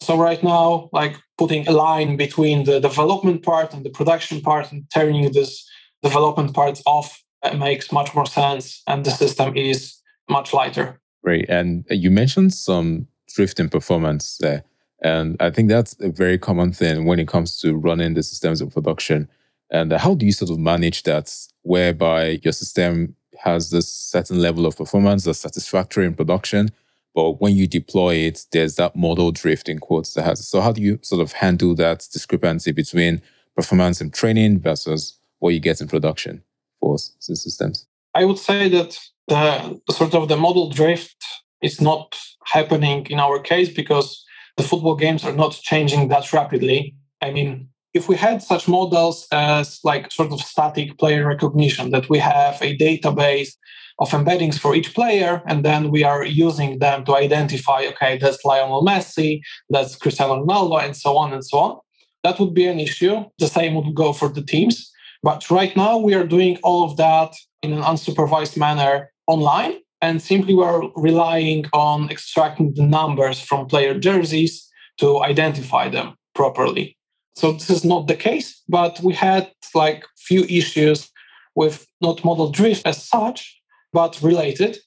[0.00, 4.72] So right now, like putting a line between the development part and the production part
[4.72, 5.68] and turning this
[6.02, 9.94] development part off uh, makes much more sense and the system is
[10.28, 11.00] much lighter.
[11.22, 11.46] Right.
[11.48, 14.64] And uh, you mentioned some drift in performance there.
[15.02, 18.60] And I think that's a very common thing when it comes to running the systems
[18.60, 19.28] of production.
[19.70, 24.66] And how do you sort of manage that whereby your system has this certain level
[24.66, 26.68] of performance that's satisfactory in production.
[27.14, 30.46] But when you deploy it, there's that model drift in quotes that has.
[30.46, 33.20] So how do you sort of handle that discrepancy between
[33.54, 36.42] performance in training versus what you get in production
[36.80, 37.86] for systems?
[38.14, 41.16] I would say that the sort of the model drift
[41.60, 44.24] is not happening in our case because
[44.56, 46.94] the football games are not changing that rapidly.
[47.20, 52.08] I mean, if we had such models as like sort of static player recognition, that
[52.08, 53.50] we have a database
[53.98, 58.44] of embeddings for each player, and then we are using them to identify, okay, that's
[58.44, 61.78] Lionel Messi, that's Cristiano Ronaldo, and so on and so on.
[62.24, 63.24] That would be an issue.
[63.38, 64.90] The same would go for the teams.
[65.22, 69.74] But right now, we are doing all of that in an unsupervised manner online.
[70.02, 76.98] And simply we're relying on extracting the numbers from player jerseys to identify them properly.
[77.36, 81.08] So this is not the case, but we had like few issues
[81.54, 83.62] with not model drift as such,
[83.92, 84.78] but related.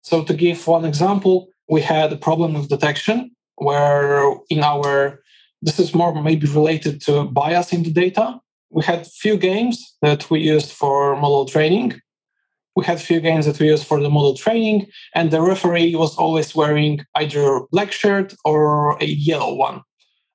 [0.00, 5.22] So to give one example, we had a problem with detection where in our
[5.64, 8.40] this is more maybe related to bias in the data.
[8.70, 12.00] We had few games that we used for model training.
[12.74, 16.16] We had few games that we used for the model training, and the referee was
[16.16, 19.82] always wearing either a black shirt or a yellow one.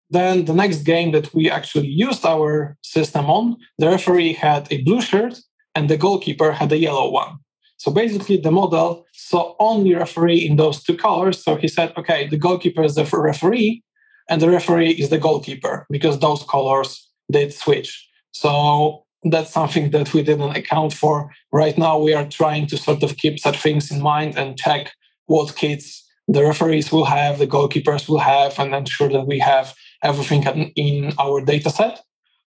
[0.10, 4.82] Then the next game that we actually used our system on, the referee had a
[4.84, 5.40] blue shirt
[5.76, 7.38] and the goalkeeper had a yellow one.
[7.78, 11.44] So basically, the model saw only referee in those two colors.
[11.44, 13.84] So he said, okay, the goalkeeper is the referee
[14.30, 18.08] and the referee is the goalkeeper because those colors did switch.
[18.32, 21.32] So that's something that we didn't account for.
[21.52, 24.92] Right now, we are trying to sort of keep such things in mind and check
[25.26, 29.74] what kits the referees will have, the goalkeepers will have, and ensure that we have
[30.04, 30.44] everything
[30.76, 32.02] in our data set.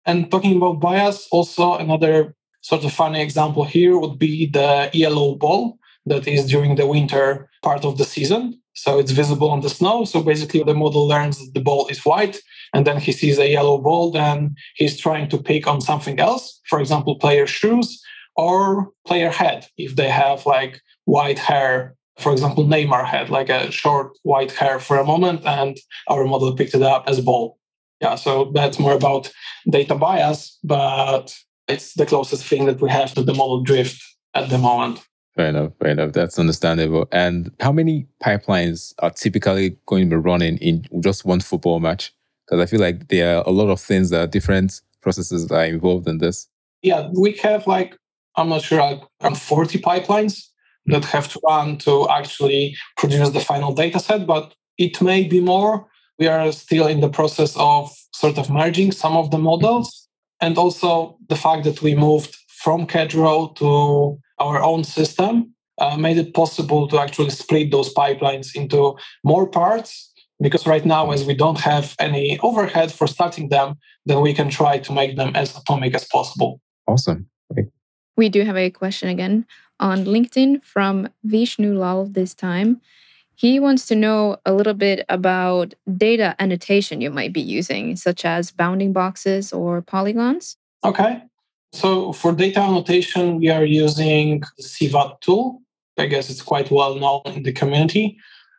[0.06, 5.36] And talking about bias, also another sort of funny example here would be the yellow
[5.36, 8.60] ball that is during the winter part of the season.
[8.74, 10.06] So it's visible on the snow.
[10.06, 12.40] So basically, the model learns that the ball is white,
[12.74, 16.60] and then he sees a yellow ball, then he's trying to pick on something else,
[16.70, 18.02] for example, player shoes
[18.36, 23.72] or player head, if they have like white hair for example, Neymar had like a
[23.72, 25.78] short white hair for a moment, and
[26.08, 27.60] our model picked it up as ball.
[28.02, 29.32] Yeah, so that's more about
[29.70, 31.36] data bias, but
[31.68, 34.02] it's the closest thing that we have to the model drift
[34.34, 35.04] at the moment.
[35.36, 36.14] Fair enough, fair enough.
[36.14, 37.08] That's understandable.
[37.12, 42.14] And how many pipelines are typically going to be running in just one football match?
[42.48, 45.56] Because I feel like there are a lot of things that are different processes that
[45.56, 46.48] are involved in this.
[46.82, 47.98] Yeah, we have like,
[48.36, 50.48] I'm not sure, like around 40 pipelines
[50.86, 55.42] that have to run to actually produce the final data set, but it may be
[55.42, 55.88] more.
[56.20, 60.08] We are still in the process of sort of merging some of the models.
[60.40, 66.18] And also the fact that we moved from Kedro to our own system uh, made
[66.18, 70.07] it possible to actually split those pipelines into more parts.
[70.40, 74.50] Because right now, as we don't have any overhead for starting them, then we can
[74.50, 76.62] try to make them as atomic as possible.
[76.88, 77.28] Awesome.
[77.52, 77.68] Great.
[78.16, 79.46] We do have a question again
[79.80, 82.82] on LinkedIn from Vishnu Lal this time.
[83.36, 88.26] He wants to know a little bit about data annotation you might be using, such
[88.26, 90.58] as bounding boxes or polygons.
[90.84, 91.22] Okay.
[91.72, 95.62] So for data annotation, we are using the CVAT tool.
[96.00, 98.18] I guess it's quite well known in the community.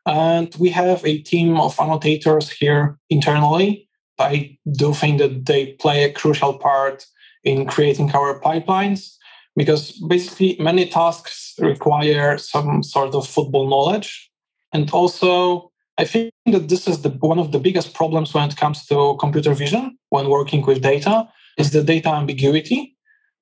[0.08, 3.86] And we have a team of annotators here internally.
[4.18, 7.04] I do think that they play a crucial part
[7.44, 9.14] in creating our pipelines
[9.54, 14.30] because basically many tasks require some sort of football knowledge.
[14.72, 18.56] And also, I think that this is the, one of the biggest problems when it
[18.56, 22.96] comes to computer vision when working with data is the data ambiguity.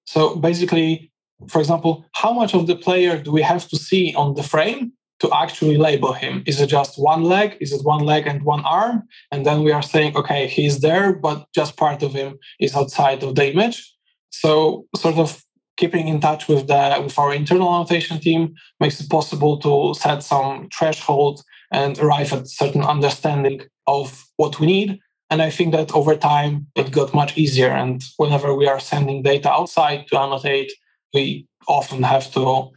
[0.05, 1.13] So basically,
[1.49, 4.93] for example, how much of the player do we have to see on the frame
[5.21, 6.43] to actually label him?
[6.47, 7.57] Is it just one leg?
[7.61, 9.05] Is it one leg and one arm?
[9.33, 13.23] And then we are saying, okay, he's there, but just part of him is outside
[13.23, 13.95] of the image.
[14.31, 15.43] So, sort of
[15.77, 20.23] keeping in touch with the with our internal annotation team makes it possible to set
[20.23, 24.99] some threshold and arrive at certain understanding of what we need
[25.31, 29.23] and i think that over time it got much easier and whenever we are sending
[29.23, 30.73] data outside to annotate
[31.13, 32.71] we often have to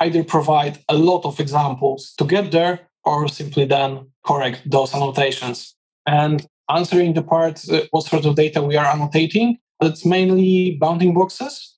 [0.00, 5.74] either provide a lot of examples to get there or simply then correct those annotations
[6.06, 11.14] and answering the part uh, what sort of data we are annotating it's mainly bounding
[11.14, 11.74] boxes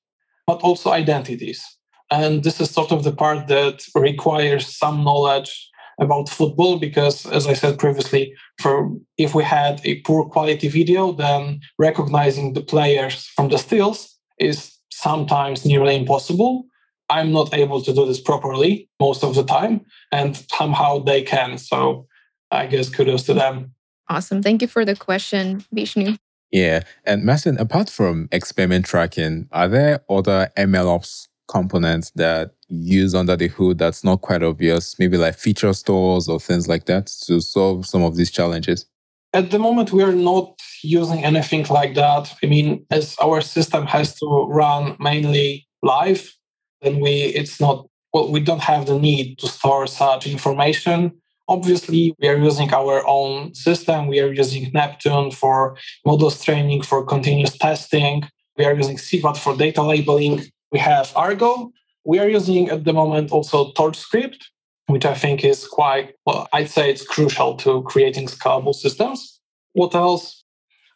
[0.47, 1.65] but also identities.
[2.11, 7.47] And this is sort of the part that requires some knowledge about football because as
[7.47, 13.25] i said previously for if we had a poor quality video then recognizing the players
[13.35, 16.67] from the stills is sometimes nearly impossible
[17.11, 19.81] i'm not able to do this properly most of the time
[20.13, 22.07] and somehow they can so
[22.51, 23.73] i guess kudos to them
[24.09, 26.17] awesome thank you for the question vishnu
[26.51, 26.83] Yeah.
[27.05, 33.49] And Marcin, apart from experiment tracking, are there other MLOps components that use under the
[33.49, 37.87] hood that's not quite obvious, maybe like feature stores or things like that to solve
[37.87, 38.87] some of these challenges?
[39.33, 42.33] At the moment, we are not using anything like that.
[42.43, 46.36] I mean, as our system has to run mainly live,
[47.01, 47.11] we
[47.41, 51.13] it's not well, we don't have the need to store such information.
[51.49, 54.07] Obviously, we are using our own system.
[54.07, 55.77] We are using Neptune for
[56.07, 58.23] models training, for continuous testing.
[58.57, 60.45] We are using CVAT for data labeling.
[60.73, 61.73] We have Argo.
[62.05, 64.43] We are using at the moment also TorchScript,
[64.87, 69.41] which I think is quite, well, I'd say it's crucial to creating scalable systems.
[69.75, 70.43] What else?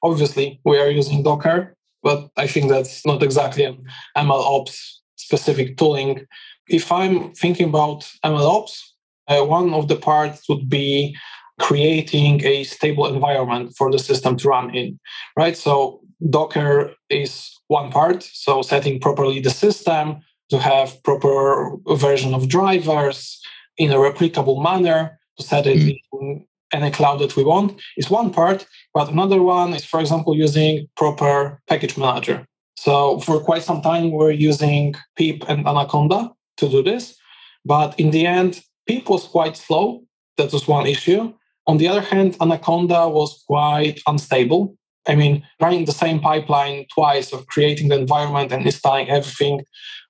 [0.03, 3.84] Obviously, we are using Docker, but I think that's not exactly an
[4.16, 6.26] MLOps specific tooling.
[6.68, 8.80] If I'm thinking about MLOps,
[9.28, 11.16] uh, one of the parts would be
[11.58, 14.98] creating a stable environment for the system to run in,
[15.36, 15.56] right?
[15.56, 18.22] So Docker is one part.
[18.22, 23.40] So setting properly the system to have proper version of drivers
[23.78, 25.98] in a replicable manner to set it mm.
[26.12, 28.66] in any cloud that we want is one part.
[28.92, 32.46] But another one is, for example, using proper package manager.
[32.81, 37.14] So for quite some time, we're using pip and Anaconda to do this.
[37.62, 40.05] But in the end, pip was quite slow.
[40.39, 41.35] That was one issue.
[41.66, 44.78] On the other hand, Anaconda was quite unstable.
[45.07, 49.61] I mean, running the same pipeline twice of creating the environment and installing everything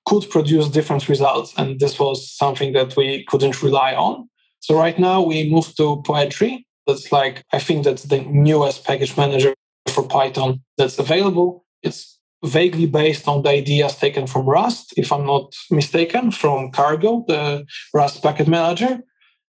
[0.05, 1.53] could produce different results.
[1.57, 4.29] And this was something that we couldn't rely on.
[4.61, 6.65] So right now we moved to Poetry.
[6.87, 9.53] That's like, I think that's the newest package manager
[9.89, 11.65] for Python that's available.
[11.83, 17.23] It's vaguely based on the ideas taken from Rust, if I'm not mistaken, from Cargo,
[17.27, 18.99] the Rust packet manager.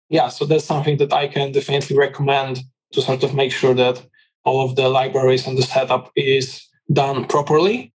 [0.08, 2.60] Yeah, so that's something that I can definitely recommend
[2.92, 4.04] to sort of make sure that
[4.44, 7.92] all of the libraries and the setup is done properly.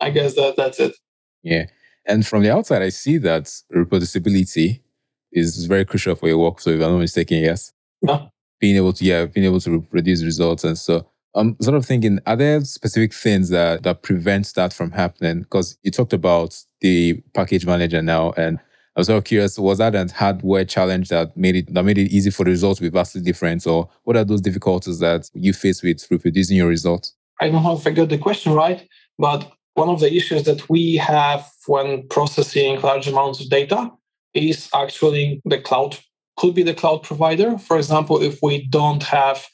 [0.00, 0.94] I guess that that's it.
[1.42, 1.66] Yeah.
[2.06, 4.80] And from the outside, I see that reproducibility
[5.32, 7.72] is very crucial for your workflow, if I'm not mistaken, yes?
[8.00, 8.28] Yeah.
[8.60, 10.64] Being able to, yeah, being able to reproduce results.
[10.64, 14.90] And so I'm sort of thinking, are there specific things that, that prevent that from
[14.90, 15.40] happening?
[15.40, 18.58] Because you talked about the package manager now, and
[18.96, 21.98] I was sort of curious, was that a hardware challenge that made it that made
[21.98, 23.66] it easy for the results to be vastly different?
[23.66, 27.14] Or what are those difficulties that you face with reproducing your results?
[27.40, 30.68] I don't know if I got the question right, but one of the issues that
[30.68, 33.92] we have when processing large amounts of data
[34.34, 35.98] is actually the cloud.
[36.36, 37.58] Could be the cloud provider.
[37.58, 39.44] For example, if we don't have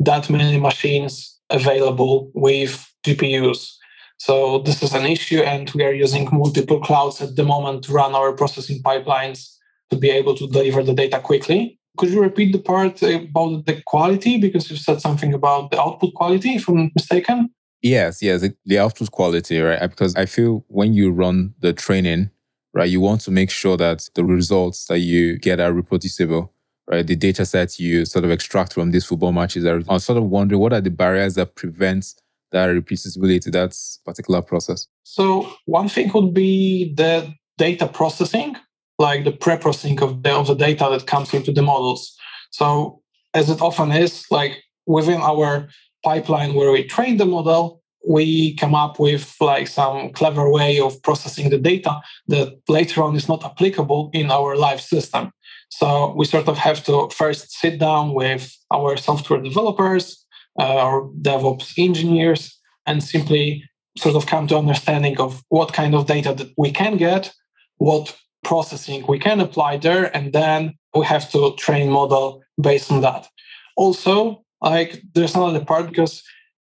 [0.00, 3.78] that many machines available with GPUs
[4.20, 7.92] so this is an issue, and we are using multiple clouds at the moment to
[7.92, 9.56] run our processing pipelines
[9.88, 11.78] to be able to deliver the data quickly.
[11.96, 14.36] Could you repeat the part about the quality?
[14.36, 17.48] Because you said something about the output quality, if I'm mistaken.
[17.80, 19.80] Yes, yes, the output quality, right?
[19.80, 22.28] Uh, because I feel when you run the training,
[22.74, 26.52] right, you want to make sure that the results that you get are reproducible,
[26.90, 27.06] right?
[27.06, 29.64] The data sets you sort of extract from these football matches.
[29.64, 32.14] I'm sort of wondering what are the barriers that prevent
[32.52, 34.86] that repeatability to that particular process?
[35.04, 38.56] So one thing would be the data processing,
[38.98, 42.16] like the pre-processing of the, of the data that comes into the models.
[42.50, 43.02] So
[43.34, 45.68] as it often is, like within our
[46.04, 51.00] pipeline where we train the model, we come up with like some clever way of
[51.02, 55.30] processing the data that later on is not applicable in our live system.
[55.70, 60.24] So we sort of have to first sit down with our software developers,
[60.58, 63.64] uh, or DevOps engineers and simply
[63.96, 67.32] sort of come to understanding of what kind of data that we can get,
[67.78, 73.00] what processing we can apply there, and then we have to train model based on
[73.00, 73.28] that.
[73.76, 76.22] Also, like there's another part because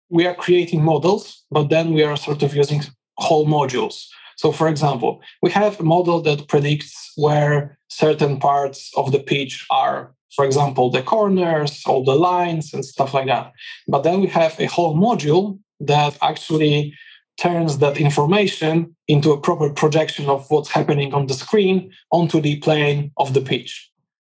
[0.09, 2.81] we are creating models, but then we are sort of using
[3.17, 4.05] whole modules.
[4.37, 9.65] So, for example, we have a model that predicts where certain parts of the pitch
[9.69, 13.51] are for example, the corners, all the lines, and stuff like that.
[13.87, 16.93] But then we have a whole module that actually
[17.37, 22.57] turns that information into a proper projection of what's happening on the screen onto the
[22.57, 23.91] plane of the pitch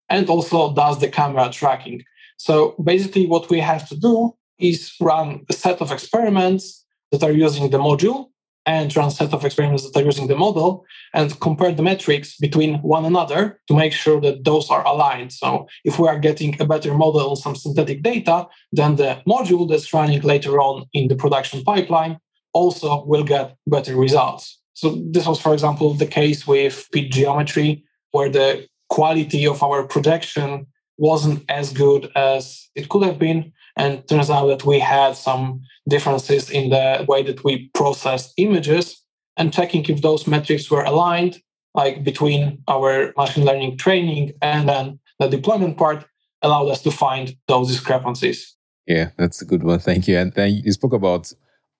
[0.10, 2.03] and also does the camera tracking.
[2.38, 7.32] So basically, what we have to do is run a set of experiments that are
[7.32, 8.30] using the module
[8.66, 12.76] and run set of experiments that are using the model and compare the metrics between
[12.80, 15.32] one another to make sure that those are aligned.
[15.32, 19.70] So if we are getting a better model on some synthetic data, then the module
[19.70, 22.18] that's running later on in the production pipeline
[22.53, 24.59] also will get better results.
[24.74, 29.84] So this was, for example, the case with pitch geometry, where the quality of our
[29.88, 33.53] projection wasn't as good as it could have been.
[33.78, 39.02] And turns out that we had some differences in the way that we processed images
[39.38, 41.42] and checking if those metrics were aligned,
[41.74, 46.06] like between our machine learning training and then the deployment part,
[46.42, 48.56] allowed us to find those discrepancies.
[48.86, 49.80] Yeah, that's a good one.
[49.80, 50.18] Thank you.
[50.18, 51.34] And then you spoke about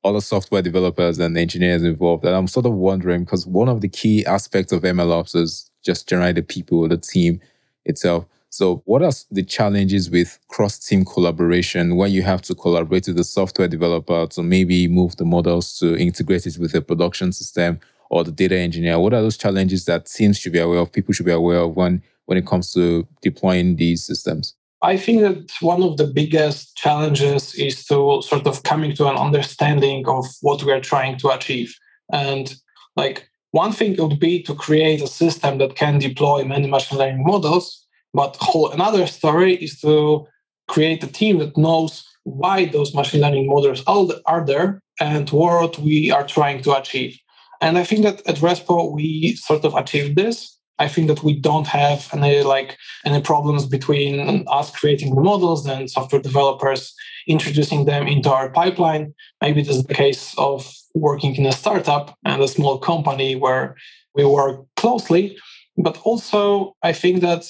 [0.04, 2.26] all the software developers and engineers involved.
[2.26, 6.10] And I'm sort of wondering because one of the key aspects of MLOps is just
[6.10, 7.40] generally the people, the team
[7.86, 8.26] itself.
[8.50, 13.18] So, what are the challenges with cross team collaboration when you have to collaborate with
[13.18, 17.80] the software developer to maybe move the models to integrate it with the production system
[18.10, 19.00] or the data engineer?
[19.00, 21.76] What are those challenges that teams should be aware of, people should be aware of
[21.76, 24.56] when, when it comes to deploying these systems?
[24.82, 29.16] I think that one of the biggest challenges is to sort of coming to an
[29.16, 31.76] understanding of what we are trying to achieve.
[32.12, 32.56] And
[32.96, 37.24] like one thing would be to create a system that can deploy many machine learning
[37.24, 37.85] models
[38.16, 40.26] but whole another story is to
[40.68, 43.84] create a team that knows why those machine learning models
[44.26, 47.20] are there and what we are trying to achieve.
[47.62, 50.58] And I think that at Respo we sort of achieved this.
[50.78, 55.66] I think that we don't have any like any problems between us creating the models
[55.66, 56.94] and software developers
[57.28, 59.14] introducing them into our pipeline.
[59.42, 63.76] Maybe this is the case of working in a startup and a small company where
[64.16, 65.38] we work closely.
[65.78, 67.46] But also I think that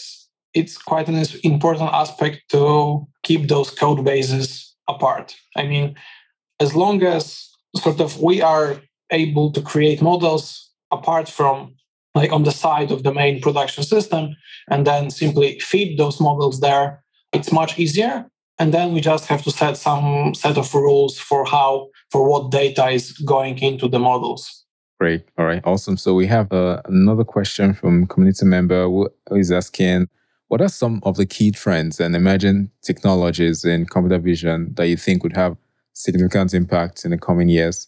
[0.56, 5.36] it's quite an important aspect to keep those code bases apart.
[5.56, 5.96] I mean,
[6.60, 8.82] as long as sort of we are
[9.12, 11.76] able to create models apart from
[12.16, 14.36] like on the side of the main production system
[14.72, 17.04] and then simply feed those models there,
[17.34, 18.26] it's much easier.
[18.58, 22.52] And then we just have to set some set of rules for how, for what
[22.52, 24.64] data is going into the models.
[24.98, 25.26] Great.
[25.38, 25.62] All right.
[25.66, 25.98] Awesome.
[25.98, 30.08] So we have uh, another question from community member who is asking,
[30.48, 34.98] what are some of the key trends and emerging technologies in computer vision that you
[34.98, 35.58] think would have
[35.94, 37.88] significant impact in the coming years?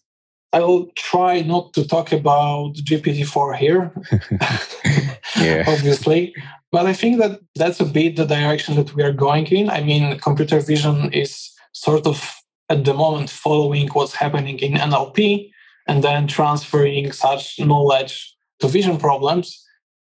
[0.53, 3.91] I will try not to talk about GPT-4 here,
[5.39, 5.66] yeah.
[5.68, 6.34] obviously.
[6.72, 9.70] But I think that that's a bit the direction that we are going in.
[9.70, 12.34] I mean, computer vision is sort of
[12.70, 15.49] at the moment following what's happening in NLP
[15.88, 19.64] and then transferring such knowledge to vision problems.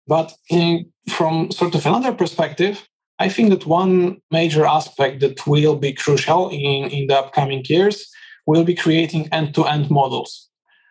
[0.07, 2.87] But in, from sort of another perspective,
[3.19, 8.11] I think that one major aspect that will be crucial in, in the upcoming years
[8.47, 10.49] will be creating end to end models.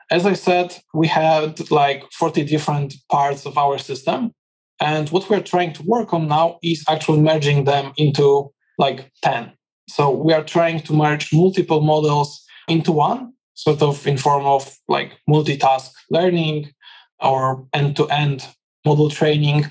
[0.09, 4.31] As I said, we had like 40 different parts of our system.
[4.79, 9.51] And what we're trying to work on now is actually merging them into like 10.
[9.89, 14.75] So we are trying to merge multiple models into one, sort of in form of
[14.87, 16.71] like multitask learning
[17.19, 18.47] or end to end
[18.85, 19.65] model training.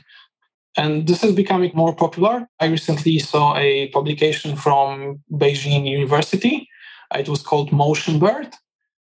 [0.76, 2.48] And this is becoming more popular.
[2.60, 6.68] I recently saw a publication from Beijing University.
[7.14, 8.54] Uh, it was called MotionBERT,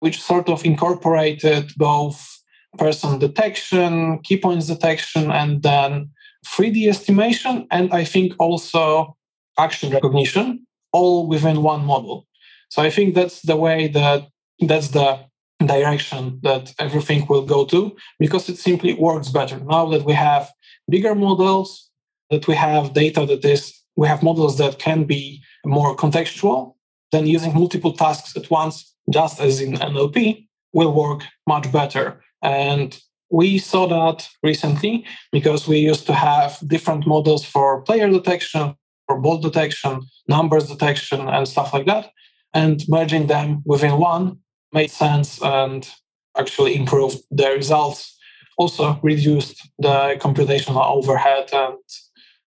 [0.00, 2.36] which sort of incorporated both
[2.78, 6.10] person detection, key points detection, and then
[6.46, 9.16] 3D estimation, and I think also
[9.58, 12.26] action recognition, all within one model.
[12.68, 14.28] So I think that's the way that
[14.60, 15.20] that's the
[15.66, 19.58] direction that everything will go to because it simply works better.
[19.60, 20.50] Now that we have
[20.88, 21.90] bigger models,
[22.30, 26.74] that we have data that is, we have models that can be more contextual,
[27.12, 32.22] then using multiple tasks at once, just as in NLP, will work much better.
[32.42, 32.98] And
[33.30, 38.74] we saw that recently because we used to have different models for player detection,
[39.06, 42.10] for ball detection, numbers detection, and stuff like that.
[42.54, 44.38] And merging them within one
[44.76, 45.88] made sense and
[46.36, 48.16] actually improved the results.
[48.58, 51.78] Also reduced the computational overhead and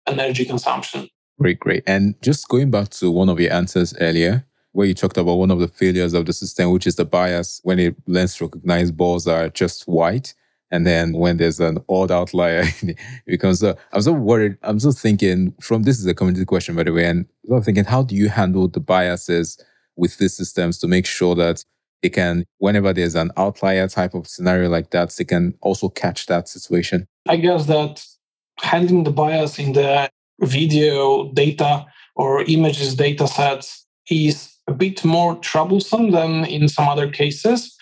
[0.06, 1.08] energy consumption.
[1.38, 1.82] Great, great.
[1.86, 5.50] And just going back to one of your answers earlier, where you talked about one
[5.50, 8.92] of the failures of the system, which is the bias when it learns to recognize
[8.92, 10.34] balls are just white.
[10.70, 13.76] And then when there's an odd outlier, it becomes so.
[13.92, 14.56] I'm so worried.
[14.62, 17.06] I'm just thinking from this is a community question, by the way.
[17.06, 19.58] And I'm thinking, how do you handle the biases
[19.96, 21.64] with these systems to make sure that
[22.02, 26.26] it can, whenever there's an outlier type of scenario like that, they can also catch
[26.26, 27.06] that situation.
[27.28, 28.04] I guess that
[28.60, 31.86] handling the bias in the video data
[32.16, 37.76] or images data sets is a bit more troublesome than in some other cases.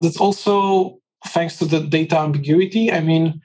[0.00, 2.92] That's also thanks to the data ambiguity.
[2.92, 3.40] I mean,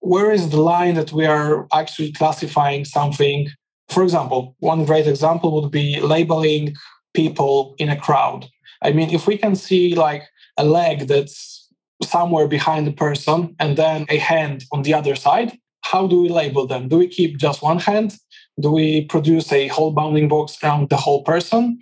[0.00, 3.48] where is the line that we are actually classifying something?
[3.88, 6.74] For example, one great example would be labeling
[7.14, 8.48] people in a crowd.
[8.82, 10.22] I mean, if we can see like
[10.56, 11.68] a leg that's
[12.02, 16.28] somewhere behind the person and then a hand on the other side, how do we
[16.28, 16.88] label them?
[16.88, 18.16] Do we keep just one hand?
[18.60, 21.78] Do we produce a whole bounding box around the whole person?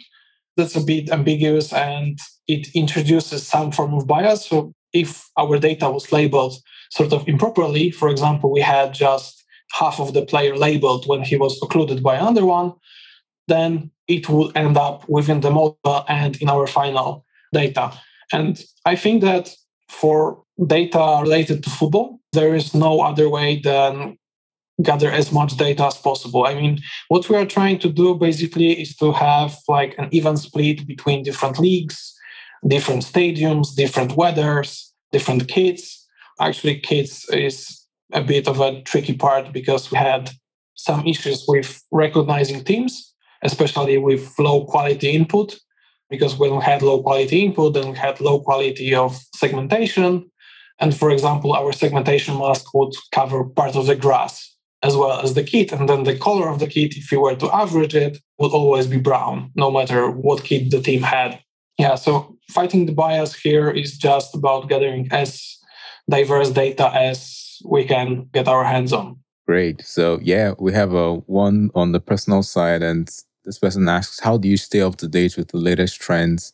[0.61, 4.46] that's a bit ambiguous and it introduces some form of bias.
[4.46, 6.55] So if our data was labeled
[6.90, 11.36] sort of improperly, for example, we had just half of the player labeled when he
[11.36, 12.72] was occluded by another one,
[13.51, 17.92] then it would end up within the model and in our final data.
[18.32, 19.55] And I think that
[19.88, 24.16] for data related to football, there is no other way than
[24.82, 26.46] gather as much data as possible.
[26.46, 26.78] I mean,
[27.09, 31.22] what we are trying to do basically is to have like an even split between
[31.22, 32.14] different leagues,
[32.66, 36.07] different stadiums, different weathers, different kits.
[36.40, 40.30] Actually, kits is a bit of a tricky part because we had
[40.74, 43.09] some issues with recognizing teams,
[43.43, 45.59] especially with low quality input.
[46.09, 50.30] Because when we had low quality input, then we had low quality of segmentation.
[50.80, 55.34] And for example, our segmentation mask would cover part of the grass as well as
[55.34, 55.72] the kit.
[55.72, 58.86] And then the color of the kit, if you were to average it, would always
[58.86, 61.38] be brown, no matter what kit the team had.
[61.78, 65.57] Yeah, so fighting the bias here is just about gathering as
[66.09, 69.18] diverse data as we can get our hands on.
[69.47, 69.84] Great.
[69.84, 73.11] So yeah, we have a one on the personal side, and
[73.45, 76.53] this person asks, how do you stay up to date with the latest trends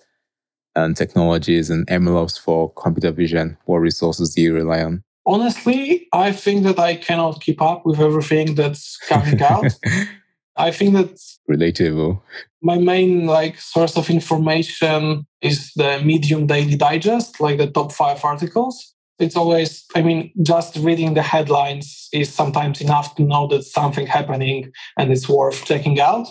[0.74, 3.56] and technologies and MLOps for computer vision?
[3.64, 5.02] What resources do you rely on?
[5.26, 9.74] honestly, I think that I cannot keep up with everything that's coming out.
[10.56, 12.20] I think that's relatable.
[12.62, 18.24] My main like source of information is the Medium Daily Digest, like the top five
[18.24, 18.94] articles.
[19.18, 24.06] It's always, I mean, just reading the headlines is sometimes enough to know that something
[24.06, 26.28] happening and it's worth checking out.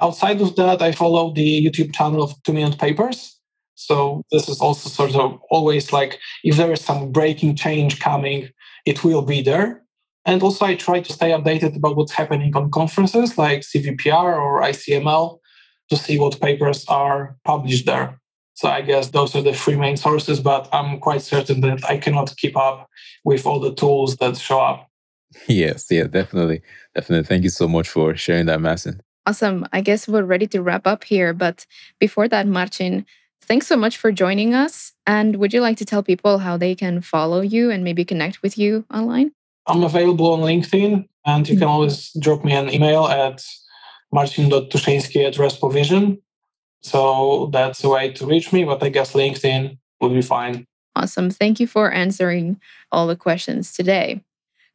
[0.00, 3.38] Outside of that, I follow the YouTube channel of Two Minute Papers,
[3.78, 8.48] so this is also sort of always like if there is some breaking change coming,
[8.84, 9.84] it will be there.
[10.26, 14.62] And also I try to stay updated about what's happening on conferences like CVPR or
[14.62, 15.38] ICML
[15.90, 18.20] to see what papers are published there.
[18.54, 21.98] So I guess those are the three main sources, but I'm quite certain that I
[21.98, 22.88] cannot keep up
[23.24, 24.86] with all the tools that show up.
[25.46, 26.62] Yes, yeah, definitely.
[26.94, 27.26] Definitely.
[27.26, 29.02] Thank you so much for sharing that, Marcin.
[29.28, 29.66] Awesome.
[29.72, 31.32] I guess we're ready to wrap up here.
[31.32, 31.66] But
[32.00, 33.04] before that, Marcin,
[33.48, 34.92] Thanks so much for joining us.
[35.06, 38.42] And would you like to tell people how they can follow you and maybe connect
[38.42, 39.32] with you online?
[39.66, 41.70] I'm available on LinkedIn, and you can mm-hmm.
[41.70, 43.42] always drop me an email at
[44.12, 46.20] marcin.tuszyński at Respovision.
[46.82, 50.66] So that's the way to reach me, but I guess LinkedIn would be fine.
[50.94, 51.30] Awesome.
[51.30, 52.60] Thank you for answering
[52.92, 54.22] all the questions today.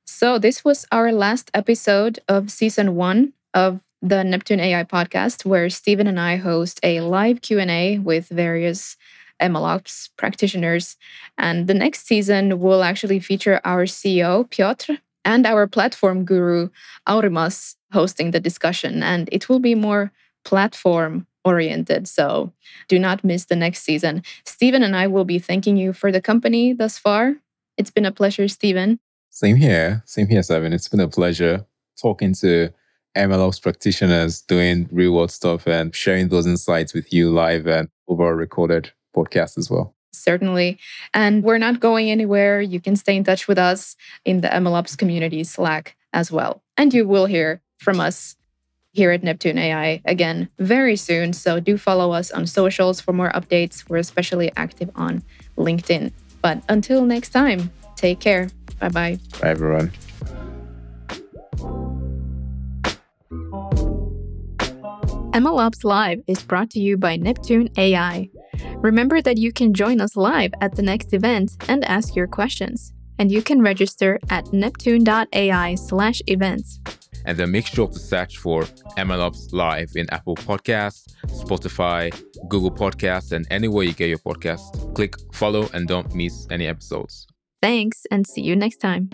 [0.08, 5.70] So this was our last episode of season one of the Neptune AI podcast, where
[5.70, 8.98] Stephen and I host a live Q&A with various
[9.42, 10.98] MLOps practitioners.
[11.38, 16.70] And the next season will actually feature our CEO, Piotr, and our platform guru,
[17.08, 19.02] Aurimas, hosting the discussion.
[19.02, 20.12] And it will be more
[20.44, 22.08] platform oriented.
[22.10, 22.52] So
[22.90, 24.22] do not miss the next season.
[24.46, 27.36] Stephen and I will be thanking you for the company thus far.
[27.78, 29.00] It's been a pleasure, Stephen.
[29.30, 30.04] Same here.
[30.06, 30.74] Same here, Seven.
[30.74, 31.66] It's been a pleasure
[32.00, 32.70] talking to
[33.16, 38.32] MLOps practitioners doing real world stuff and sharing those insights with you live and over
[38.32, 39.96] a recorded podcast as well.
[40.12, 40.80] Certainly.
[41.14, 42.62] And we're not going anywhere.
[42.62, 43.96] You can stay in touch with us
[44.26, 46.64] in the MLOps community Slack as well.
[46.78, 48.36] And you will hear from us
[48.94, 51.34] here at Neptune AI again very soon.
[51.34, 53.90] So do follow us on socials for more updates.
[53.90, 55.24] We're especially active on
[55.58, 56.12] LinkedIn.
[56.42, 58.50] But until next time, take care.
[58.80, 59.20] Bye bye.
[59.42, 59.92] Bye, everyone.
[65.34, 68.30] MLOps Live is brought to you by Neptune AI.
[68.76, 72.94] Remember that you can join us live at the next event and ask your questions.
[73.18, 76.80] And you can register at neptune.ai slash events.
[77.26, 78.62] And then make sure to search for
[78.96, 82.14] MLOps Live in Apple Podcasts, Spotify,
[82.48, 84.94] Google Podcasts, and anywhere you get your podcasts.
[84.94, 87.26] Click follow and don't miss any episodes.
[87.60, 89.10] Thanks, and see you next time.